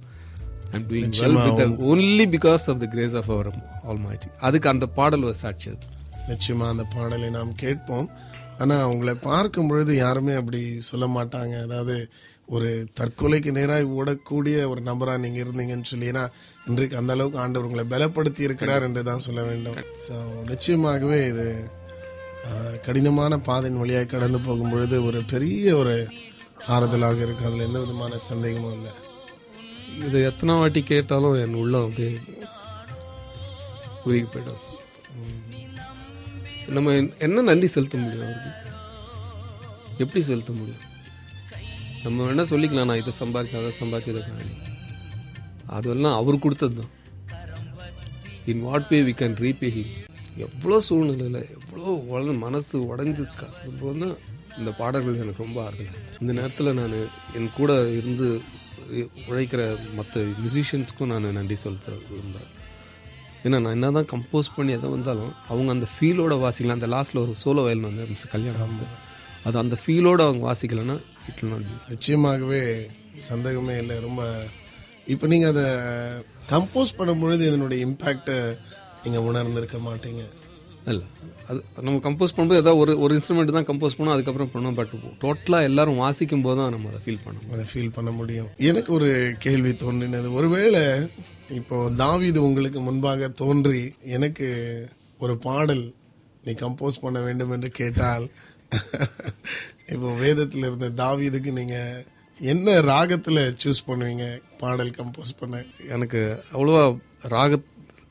[0.73, 3.47] I'm doing well with them only because of the grace of our
[3.91, 4.29] Almighty.
[4.47, 5.87] அதுக்கு அந்த பாடல் ஒரு சாட்சி அது.
[6.31, 8.09] நிச்சயமா அந்த பாடலை நாம் கேட்போம்.
[8.63, 11.55] ஆனா உங்களை பார்க்கும் பொழுது யாருமே அப்படி சொல்ல மாட்டாங்க.
[11.67, 11.95] அதாவது
[12.55, 12.69] ஒரு
[12.99, 16.07] தற்கொலைக்கு நேராக ஓடக்கூடிய ஒரு நபரா நீங்க இருந்தீங்கன்னு சொல்லி.
[16.13, 16.23] ஏன்னா
[16.69, 19.77] இன்றைக்கு அந்த அளவுக்கு ஆண்டவர் உங்களை பலப்படுத்தி இருக்கிறார் என்று தான் சொல்ல வேண்டும்.
[20.05, 20.15] ஸோ
[20.51, 21.45] நிச்சயமாகவே இது
[22.87, 25.95] கடினமான பாதையின் வழியாக கடந்து போகும் பொழுது ஒரு பெரிய ஒரு
[26.75, 28.93] ஆறுதலாக இருக்கு அதுல எந்த விதமான சந்தேகமும் இல்லை.
[30.07, 32.11] இது எத்தனை வாட்டி கேட்டாலும் என் உள்ளம் அப்படியே
[34.05, 34.61] உருகி போயிடும்.
[36.75, 36.93] நம்ம
[37.25, 38.51] என்ன நன்றி செலுத்த முடியும் அவருக்கு?
[40.03, 40.85] எப்படி செலுத்த முடியும்?
[42.03, 44.55] நம்ம வேணால் சொல்லிக்கலாம் நான் இதை சம்பாரிச்சு அதை சம்பாரிச்சு இதை காணி.
[45.77, 46.93] அதெல்லாம் அவர் கொடுத்தது தான்.
[48.51, 49.91] In what way we can repay him
[50.45, 53.23] எவ்வளோ சூழ்நிலையில் எவ்வளோ உடனே மனசு உடஞ்சு
[53.81, 54.07] போது
[54.59, 56.95] இந்த பாடல்கள் எனக்கு ரொம்ப ஆறுதல் இந்த நேரத்தில் நான்
[57.37, 58.27] என் கூட இருந்து
[59.27, 59.61] உழைக்கிற
[59.93, 62.51] மற்ற மியூசிஷியன்ஸ்க்கும் நான் நன்றி செலுத்த விரும்புகிறேன்
[63.43, 66.79] ஏன்னா நான் என்ன தான் கம்போஸ் பண்ணி எதை வந்தாலும் அவங்க அந்த ஃபீலோட வாசிக்கலாம்.
[66.79, 68.77] அந்த லாஸ்ட்டில் ஒரு சோலோ வயல் வந்து மிஸ்டர் கல்யாணம்
[69.43, 70.97] அது அந்த ஃபீலோட அவங்க வாசிக்கலைன்னா
[71.29, 72.61] இட் will not be நிச்சயமாகவே
[73.15, 73.99] சந்தேகமே இல்லை.
[73.99, 74.21] ரொம்ப
[75.13, 75.65] இப்போ நீங்க அதை
[76.51, 78.57] கம்போஸ் பண்ணும்பொழுது இதனுடைய இம்பாக்டை
[79.03, 80.23] நீங்க உணர்ந்திருக்க மாட்டீங்க.
[80.85, 81.05] இல்லை.
[81.49, 85.67] அது நம்ம கம்போஸ் பண்ணும்போது ஏதாவது ஒரு ஒரு இன்ஸ்ட்ருமெண்ட் தான் கம்போஸ் பண்ணோம் அதுக்கப்புறம் பண்ணோம் பட் டோட்டலாக
[85.69, 88.49] எல்லாரும் வாசிக்கும் போது தான் நம்ம அதை ஃபீல் பண்ணணும் அதை ஃபீல் பண்ண முடியும்.
[88.57, 90.31] எனக்கு ஒரு கேள்வி தோன்றினது.
[90.33, 90.83] ஒருவேளை
[91.49, 94.47] இப்போ தாவீது உங்களுக்கு முன்பாக தோன்றி எனக்கு
[95.17, 95.93] ஒரு பாடல்
[96.43, 98.29] நீ கம்போஸ் பண்ண வேண்டும் என்று கேட்டால்
[99.85, 102.05] இப்போ வேதத்தில் இருந்த தாவீதுக்கு நீங்க
[102.39, 104.41] என்ன ராகத்துல சூஸ் பண்ணுவீங்க?
[104.59, 105.65] பாடல் கம்போஸ் பண்ண.
[105.87, 106.97] எனக்கு அவ்வளோவா
[107.33, 107.59] ராக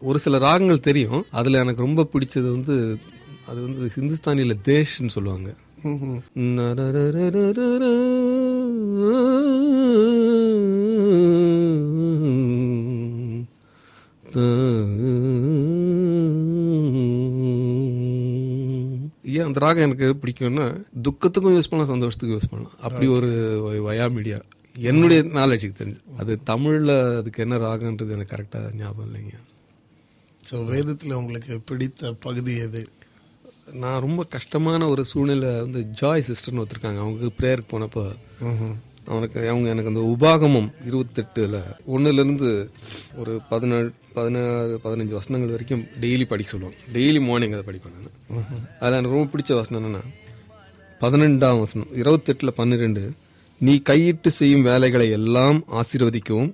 [0.01, 1.24] ஒரு சில ராகங்கள் தெரியும்.
[1.30, 2.74] அதில் எனக்கு ரொம்ப பிடிச்சது வந்து
[3.48, 5.51] அது வந்து ஹிந்துஸ்தானியில் தேஷ்ன்னு சொல்லுவாங்க.
[19.24, 20.66] ஏன் அந்த ராகம் எனக்கு பிடிக்கும்னா
[21.03, 22.76] துக்கத்துக்கும் யூஸ் பண்ணலாம் சந்தோஷத்துக்கும் யூஸ் பண்ணலாம்.
[22.80, 23.30] அப்படி ஒரு
[23.88, 24.38] வயா மீடியா.
[24.78, 29.36] என்னுடைய நாலேஜுக்கு தெரிஞ்சு அது தமிழ்ல அதுக்கு என்ன ராகன்றது எனக்கு கரெக்டாக ஞாபகம் இல்லைங்க.
[30.49, 32.82] ஸோ வேதத்தில் உங்களுக்கு பிடித்த பகுதி எது?
[33.82, 37.01] நான் ரொம்ப கஷ்டமான ஒரு சூழ்நிலை வந்து ஜாய் சிஸ்டர்னு ஒருத்தருக்காங்க.
[37.05, 38.05] அவங்க ப்ரேயருக்கு போனப்போ
[39.11, 41.59] அவனுக்கு அவங்க எனக்கு அந்த உபாகமம் இருபத்தெட்டுல
[41.93, 42.51] ஒன்றுலேருந்து
[43.16, 46.78] ஒரு பதினேழு பதினாறு பதினஞ்சு வசனங்கள் வரைக்கும் டெய்லி படிக்க சொல்லுவாங்க.
[46.93, 48.16] டெய்லி மார்னிங் அதை படிப்பேன் நான்.
[48.80, 50.03] அதில் எனக்கு ரொம்ப பிடிச்ச வசனம் என்னன்னா
[51.01, 53.05] பதினெண்டாம் வசனம் இருபத்தெட்டில் பன்னிரெண்டு
[53.61, 56.51] நீ கையிட்டு செய்யும் வேலைகளை எல்லாம் ஆசீர்வதிக்கவும்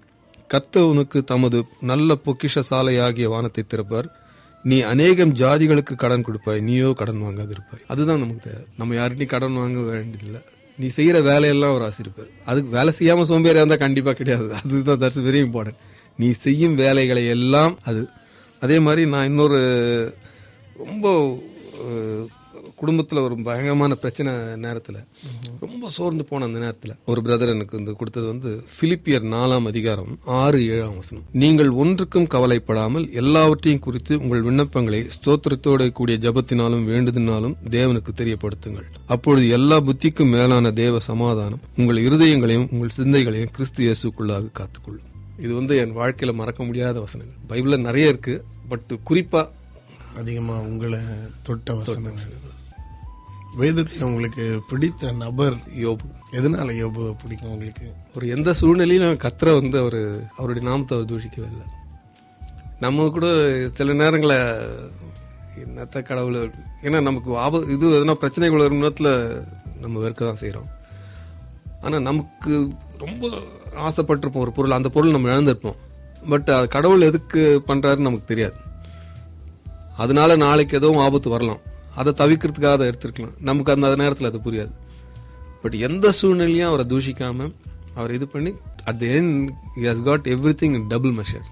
[0.53, 1.59] கத்தவனுக்கு தமது
[1.91, 4.09] நல்ல பொக்கிஷ சாலையாகிய வானத்தை திறப்பார்.
[4.65, 6.61] நீ அநேகம் ஜாதிகளுக்கு கடன் கொடுப்பாய்.
[6.61, 7.83] நீயோ கடன் வாங்காதிருப்பாய்.
[7.87, 8.63] அதுதான் நமக்கு தேவை.
[8.77, 10.41] நம்ம யார்கிட்டையும் கடன் வாங்க வேண்டியதில்லை.
[10.79, 14.49] நீ செய்கிற வேலையெல்லாம் ஒரு ஆசிரிப்பார் அதுக்கு வேலை செய்யாமல் சோம்பேறியாக இருந்தால் கண்டிப்பாக கிடையாது.
[14.59, 15.83] அதுதான் தட்ஸ் வெரி இம்பார்ட்டன்ட்
[16.19, 18.03] நீ செய்யும் வேலைகளை எல்லாம் அது.
[18.63, 19.61] அதே மாதிரி நான் இன்னொரு
[20.85, 21.07] ரொம்ப
[22.81, 24.33] குடும்பத்துல ஒரு பயங்கரமான பிரச்சனை
[24.65, 24.97] நேரத்துல
[25.65, 30.59] ரொம்ப சோர்ந்து போன அந்த நேரத்துல ஒரு பிரதர் எனக்கு வந்து கொடுத்தது வந்து பிலிப்பியர் நாலாம் அதிகாரம் ஆறு
[30.75, 31.25] ஏழாம் வசனம்.
[31.43, 38.89] நீங்கள் ஒன்றுக்கும் கவலைப்படாமல் எல்லாவற்றையும் குறித்து உங்கள் விண்ணப்பங்களை ஸ்தோத்திரத்தோடு கூடிய ஜபத்தினாலும் வேண்டுதினாலும் தேவனுக்கு தெரியப்படுத்துங்கள்.
[39.07, 45.07] அப்பொழுது எல்லா புத்திக்கும் மேலான தேவ சமாதானம் உங்கள் இருதயங்களையும் உங்கள் சிந்தைகளையும் கிறிஸ்து இயேசுக்குள்ளாக காத்துக்கொள்ளும்.
[45.45, 47.39] இது வந்து என் வாழ்க்கையில மறக்க முடியாத வசனங்கள்.
[47.49, 48.35] பைபிள்ல நிறைய இருக்கு
[48.69, 49.43] பட் குறிப்பா
[50.21, 51.01] அதிகமா உங்களை
[51.47, 52.35] தொட்ட வசனங்கள்.
[53.61, 56.07] வேதத்தில் உங்களுக்கு பிடித்த நபர் யோபு.
[56.39, 57.87] எதனால யோபு பிடிக்கும் உங்களுக்கு?
[58.17, 60.01] ஒரு எந்த சூழ்நிலையிலும் கத்திர வந்து அவர்
[60.37, 61.67] அவருடைய நாமத்தை அவர் தூஷிக்கவே இல்லை
[62.85, 63.27] நம்ம கூட
[63.77, 64.41] சில நேரங்களில்
[65.63, 66.39] என்னத்த கடவுள்
[66.87, 69.13] ஏன்னா நமக்கு ஆப இது எதனா பிரச்சனைகள் வரும் நேரத்தில்
[69.85, 70.69] நம்ம வெறுக்க தான் செய்கிறோம்
[71.85, 72.53] ஆனால் நமக்கு
[73.05, 73.31] ரொம்ப
[73.87, 75.81] ஆசைப்பட்டிருப்போம் ஒரு பொருள் அந்த பொருள் நம்ம இழந்திருப்போம்.
[76.29, 78.59] பட் அது கடவுள் எதுக்கு பண்ணுறாருன்னு நமக்கு தெரியாது.
[79.97, 81.61] அதனால நாளைக்கு எதுவும் ஆபத்து வரலாம்.
[82.01, 83.35] அதை தவிர்க்கிறதுக்காக அதை எடுத்துருக்கலாம்.
[83.49, 84.73] நமக்கு அந்த நேரத்தில் அது புரியாது.
[85.63, 87.53] பட் எந்த சூழ்நிலையும் அவரை தூஷிக்காமல்
[87.99, 88.51] அவர் இது பண்ணி
[88.91, 89.53] at the end
[89.85, 90.27] has God
[90.63, 91.47] everything double measure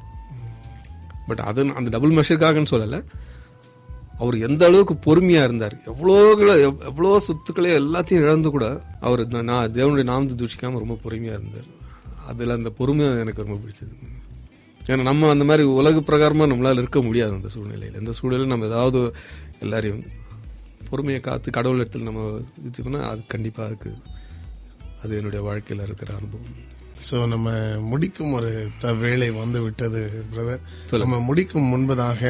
[1.28, 2.98] but அது அந்த டபுள் மெஷருக்காகன்னு சொல்லலை.
[4.22, 6.16] அவர் எந்த அளவுக்கு பொறுமையாக இருந்தார் எவ்வளோ
[6.90, 8.66] எவ்வளோ சொத்துக்களே எல்லாத்தையும் இழந்து கூட
[9.06, 11.70] அவர் நான் தேவனுடைய நாமத்தை தூஷிக்காமல் ரொம்ப பொறுமையாக இருந்தார்.
[12.30, 13.94] அதில் அந்த பொறுமை எனக்கு ரொம்ப பிடிச்சது.
[14.88, 17.98] ஏன்னா நம்ம அந்த மாதிரி உலக பிரகாரமாக நம்மளால் இருக்க முடியாது அந்த சூழ்நிலையில்.
[18.02, 19.00] இந்த சூழ்நிலையில் நம்ம ஏதாவது
[19.64, 20.02] எல்லாரையும்
[20.94, 22.22] பொறுமையை காத்து கடவுள் இடத்துல நம்ம
[22.68, 23.92] இது பண்ணால் அது கண்டிப்பாக அதுக்கு
[25.02, 26.56] அது என்னுடைய வாழ்க்கையில் இருக்கிற அனுபவம்.
[27.06, 27.48] சோ நம்ம
[27.90, 28.50] முடிக்கும் ஒரு
[28.82, 30.00] த வேலை வந்து விட்டது
[30.32, 32.22] பிரதர் நம்ம முடிக்கும் முன்பதாக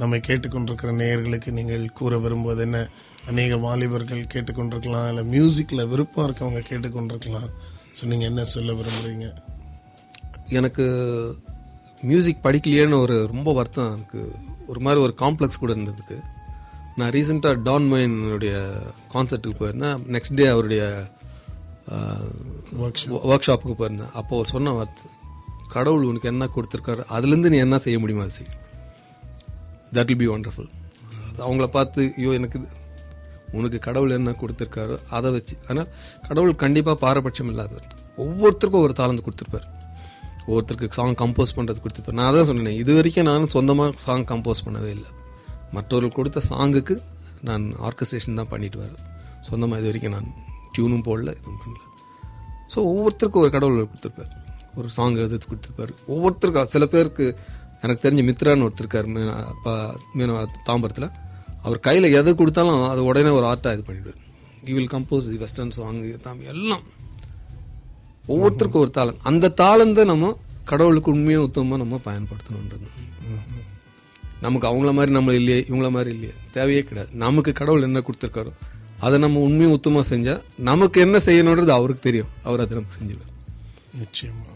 [0.00, 2.80] நம்மை கேட்டுக்கொண்டிருக்கிற நேயர்களுக்கு நீங்கள் கூற விரும்புவது என்ன?
[3.30, 7.48] அநேக வாலிபர்கள் கேட்டுக்கொண்டிருக்கலாம் இல்ல மியூசிக்ல விருப்பம் இருக்கவங்க கேட்டுக்கொண்டிருக்கலாம்.
[7.96, 9.28] ஸோ நீங்க என்ன சொல்ல விரும்புறீங்க?
[10.58, 10.86] எனக்கு
[12.10, 13.92] மியூசிக் படிக்கலையேன்னு ஒரு ரொம்ப வருத்தம்.
[13.96, 14.20] எனக்கு
[14.70, 16.18] ஒரு மாதிரி ஒரு காம்ப்ளெக்ஸ் கூட இருந்ததுக்கு.
[17.00, 18.54] நான் ரீசெண்டாக டான் மைனுடைய
[19.12, 19.98] கான்சர்ட்டுக்கு போயிருந்தேன்.
[20.14, 20.82] நெக்ஸ்ட் டே அவருடைய
[23.32, 24.12] ஒர்க் ஷாப்புக்கு போயிருந்தேன்.
[24.18, 25.04] அப்போ அவர் சொன்ன வார்த்தை
[25.74, 28.62] கடவுள் உனக்கு என்ன கொடுத்துருக்காரு அதுலேருந்து நீ என்ன செய்ய முடியுமா செய்யும்
[29.96, 30.70] தட் வில் பி ஒண்டர்ஃபுல்
[31.44, 32.68] அவங்கள பார்த்து ஐயோ எனக்கு இது
[33.58, 35.88] உனக்கு கடவுள் என்ன கொடுத்துருக்காரோ அதை வச்சு ஆனால்
[36.28, 37.86] கடவுள் கண்டிப்பாக பாரபட்சம் இல்லாதவர்.
[38.24, 39.68] ஒவ்வொருத்தருக்கும் ஒரு தாளந்து கொடுத்துருப்பார்.
[40.46, 42.18] ஒவ்வொருத்தருக்கு சாங் கம்போஸ் பண்ணுறது கொடுத்துருப்பார்.
[42.20, 45.10] நான் அதான் சொன்னேன் இது வரைக்கும் நானும் சொந்தமாக சாங் கம்போஸ் பண்ணவே இல்லை.
[45.74, 46.94] மற்றவர்கள் கொடுத்த சாங்குக்கு
[47.48, 49.02] நான் ஆர்கஸ்ட்ரேஷன் தான் பண்ணிட்டு வரேன்.
[49.48, 50.28] சொந்தமாக இது வரைக்கும் நான்
[50.74, 51.84] டியூனும் போடல எதுவும் பண்ணல.
[52.72, 54.32] ஸோ ஒவ்வொருத்தருக்கும் ஒரு கடவுள் கொடுத்துருப்பார்.
[54.78, 55.92] ஒரு சாங் எழுதி கொடுத்துருப்பாரு.
[56.14, 57.26] ஒவ்வொருத்தருக்கும் சில பேருக்கு
[57.84, 59.08] எனக்கு தெரிஞ்ச மித்ரான்னு ஒருத்தருக்கார்
[60.18, 61.08] மீன தாம்பரத்தில்.
[61.64, 64.20] அவர் கையில் எதை கொடுத்தாலும் அது உடனே ஒரு ஆர்ட்டாக இது பண்ணிடுவார்.
[64.68, 66.84] You will compose the western song தாம் எல்லாம்.
[68.34, 70.30] ஒவ்வொருத்தருக்கும் ஒரு தாளம் அந்த தாளந்தை நம்ம
[70.70, 72.86] கடவுளுக்கு உண்மையாக உத்தமமாக நம்ம பயன்படுத்தணுன்றது
[74.46, 76.34] நமக்கு அவங்கள மாதிரி நம்ம இல்லையே இவங்கள மாதிரி இல்லையே.
[76.52, 77.14] தேவையே கிடையாது.
[77.16, 78.52] நமக்கு கடவுள் என்ன கொடுத்துருக்காரோ
[79.00, 82.26] அதை நம்ம உண்மையும் உத்தமாக செஞ்சால் நமக்கு என்ன செய்யணுன்றது அவருக்கு தெரியும்.
[82.42, 83.34] அவர் அதை நமக்கு செஞ்சுவார்
[83.96, 84.52] நிச்சயமா.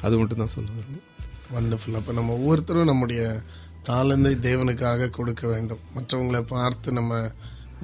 [0.00, 1.10] அது மட்டும் தான் சொல்ல விரும்புகிறேன்
[1.54, 3.40] வண்டர்ஃபுல் அப்ப நம்ம ஒவ்வொருத்தரும் நம்முடைய
[3.88, 5.78] தாளந்தை தேவனுக்காக கொடுக்க வேண்டும்.
[5.94, 7.30] மற்றவங்களை பார்த்து நம்ம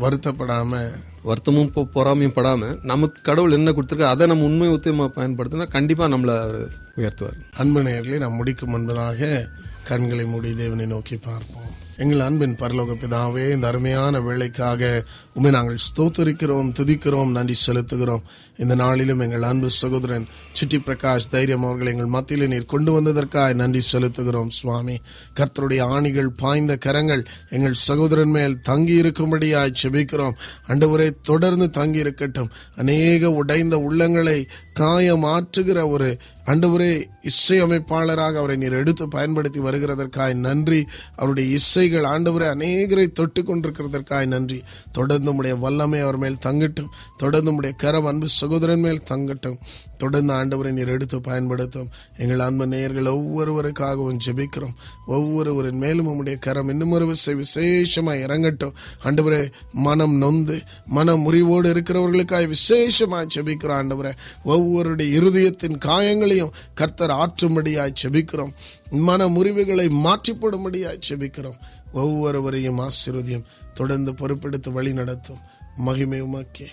[0.00, 0.90] வருத்தப்படாம
[1.22, 6.40] வருத்தமும் பொ- பொறாமையும் படாம நமக்கு கடவுள் என்ன கொடுத்துருக்கோ அதை நம்ம உண்மை உத்தமா பயன்படுத்தினா கண்டிப்பா நம்மள
[6.40, 7.38] அவர் உயர்த்துவார்.
[7.56, 9.48] அன்பு நேயர்களே நாம் முடிக்கும் முன்பதாக
[9.88, 11.57] கண்களை மூடி தேவனை நோக்கி பார்ப்போம்.
[12.00, 18.22] எங்கள் அன்பின் பரலோக பிதாவே இந்த அருமையான வேலைக்காக உண்மை நாங்கள் ஸ்தோத்தரிக்கிறோம் துதிக்கிறோம் நன்றி செலுத்துகிறோம்.
[18.56, 23.82] இந்த நாளிலும் எங்கள் அன்பு சகோதரன் சிட்டி பிரகாஷ் தைரியம் அவர்கள் எங்கள் மத்தியில் நீர் கொண்டு வந்ததற்காக நன்றி
[23.92, 25.00] செலுத்துகிறோம் சுவாமி.
[25.36, 30.36] கர்த்தருடைய ஆணிகள் பாய்ந்த கரங்கள் எங்கள் சகோதரன் மேல் தங்கி இருக்கும்படியாய் செபிக்கிறோம்.
[30.68, 39.60] அண்டவரே தொடர்ந்து தங்கி இருக்கட்டும் அநேக உடைந்த உள்ளங்களை காயமாற்றுகிற ஒரு அண்டவரே இசையமைப்பாளராக அவரை நீர் எடுத்து பயன்படுத்தி
[39.60, 40.86] வருகிறதற்காய் நன்றி.
[41.16, 44.62] அவருடைய இசை இசைகள் ஆண்டவரை அநேகரை தொட்டு கொண்டிருக்கிறதற்காய் நன்றி.
[44.92, 46.88] தொடர்ந்து உடைய வல்லமை அவர் மேல் தங்கட்டும்.
[47.16, 49.56] தொடர்ந்து உடைய கரம் அன்பு சகோதரன் மேல் தங்கட்டும்.
[49.98, 51.88] தொடர்ந்து ஆண்டவரை நீர் எடுத்து பயன்படுத்தும்.
[52.18, 54.74] எங்கள் அன்பு நேயர்கள் ஒவ்வொருவருக்காகவும் ஜெபிக்கிறோம்.
[55.06, 58.72] ஒவ்வொருவரின் மேலும் உம்முடைய கரம் இன்னும் ஒரு விசை விசேஷமாய் இறங்கட்டும்.
[59.04, 64.12] ஆண்டவரே மனம் நொந்து மன முறிவோடு இருக்கிறவர்களுக்காய் விசேஷமாய் ஜெபிக்கிறோம் ஆண்டவரை.
[64.44, 68.52] ஒவ்வொருடைய இருதயத்தின் காயங்களையும் கர்த்தர் ஆற்றும்படியாய் ஜெபிக்கிறோம்.
[68.90, 71.58] மன முறிவுகளை மாற்றிப்படும்படியாய் ஜெபிக்கிறோம்.
[72.04, 75.42] ஒவ்வொருவரையும் ஆசீர்வதியும் தொடர்ந்து பொறுப்பெடுத்து வழி நடத்தும்.
[75.86, 76.68] மகிமை உமக்கே.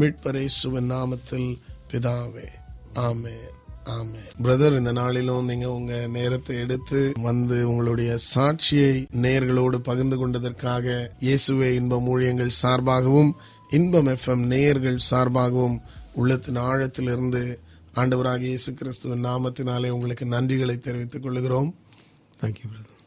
[0.00, 1.48] மீட்பரை சுவன் நாமத்தில்
[1.90, 2.48] பிதாவே.
[3.06, 3.36] ஆமே
[3.92, 10.86] ஆமே பிரதர் இந்த நாளிலும் நீங்க உங்க நேரத்தை எடுத்து வந்து உங்களுடைய சாட்சியை நேயர்களோடு பகிர்ந்து கொண்டதற்காக
[11.20, 13.32] இயேசுவே இன்ப ஊழியங்கள் சார்பாகவும்
[13.70, 15.76] இன்பம் எஃப்எம் நேயர்கள் சார்பாகவும்
[16.12, 17.42] உள்ளத்தின் ஆழத்திலிருந்து
[17.94, 21.70] ஆண்டவராக இயேசு கிறிஸ்துவின் நாமத்தினாலே உங்களுக்கு நன்றிகளை தெரிவித்துக் கொள்கிறோம்.
[22.40, 22.99] Thank you brother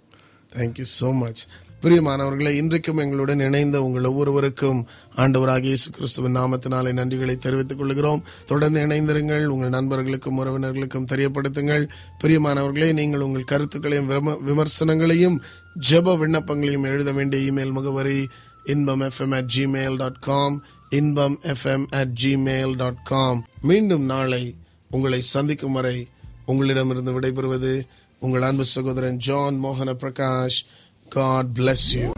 [0.56, 1.46] thank you so much
[1.82, 8.24] பிரியமானவர்களே இன்றைக்கும் எங்களுடன் இணைந்த உங்கள் ஒவ்வொருவருக்கும் ஆண்டவராக இயேசு கிறிஸ்துவின் நாமத்தினாலே நன்றிகளை தெரிவித்துக் கொள்கிறோம்.
[8.46, 11.88] தொடர்ந்து இணைந்திருங்கள் உங்கள் நண்பர்களுக்கும் உறவினர்களுக்கும் தெரியப்படுத்துங்கள்.
[12.24, 15.42] பிரியமானவர்களே நீங்கள் உங்கள் கருத்துக்களையும் விம- விமர்சனங்களையும்
[15.90, 18.28] ஜெப விண்ணப்பங்களையும் எழுத வேண்டிய இமெயில் முகவரி
[18.64, 23.48] Inbam FM at Gmail dot com Inbam FM at Gmail dot com.
[23.62, 24.56] மீண்டும் நாளை
[24.90, 26.08] உங்களை சந்திக்கும் வரை
[26.46, 27.88] உங்களிடமிருந்து விடைபெறுவது
[28.26, 30.58] உங்கள் அன்பு சகோதரன் ஜான் மோகன பிரகாஷ்.
[31.10, 32.12] காட் பிளஸ் யூ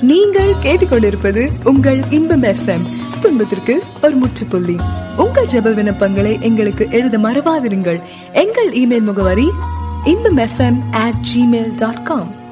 [0.00, 2.86] நீங்கள் கேட்டுக்கொண்டிருப்பது உங்கள் இன்பம் எஃப்எம்
[3.20, 4.76] துன்பத்திற்கு ஒரு முற்றுப்புள்ளி.
[5.16, 8.00] உங்கள் ஜெப விண்ணப்பங்களை எங்களுக்கு எழுத மறவாதிருங்கள்.
[8.32, 9.50] எங்கள் இமெயில் முகவரி
[10.04, 12.43] Inbam FM at Gmail dot com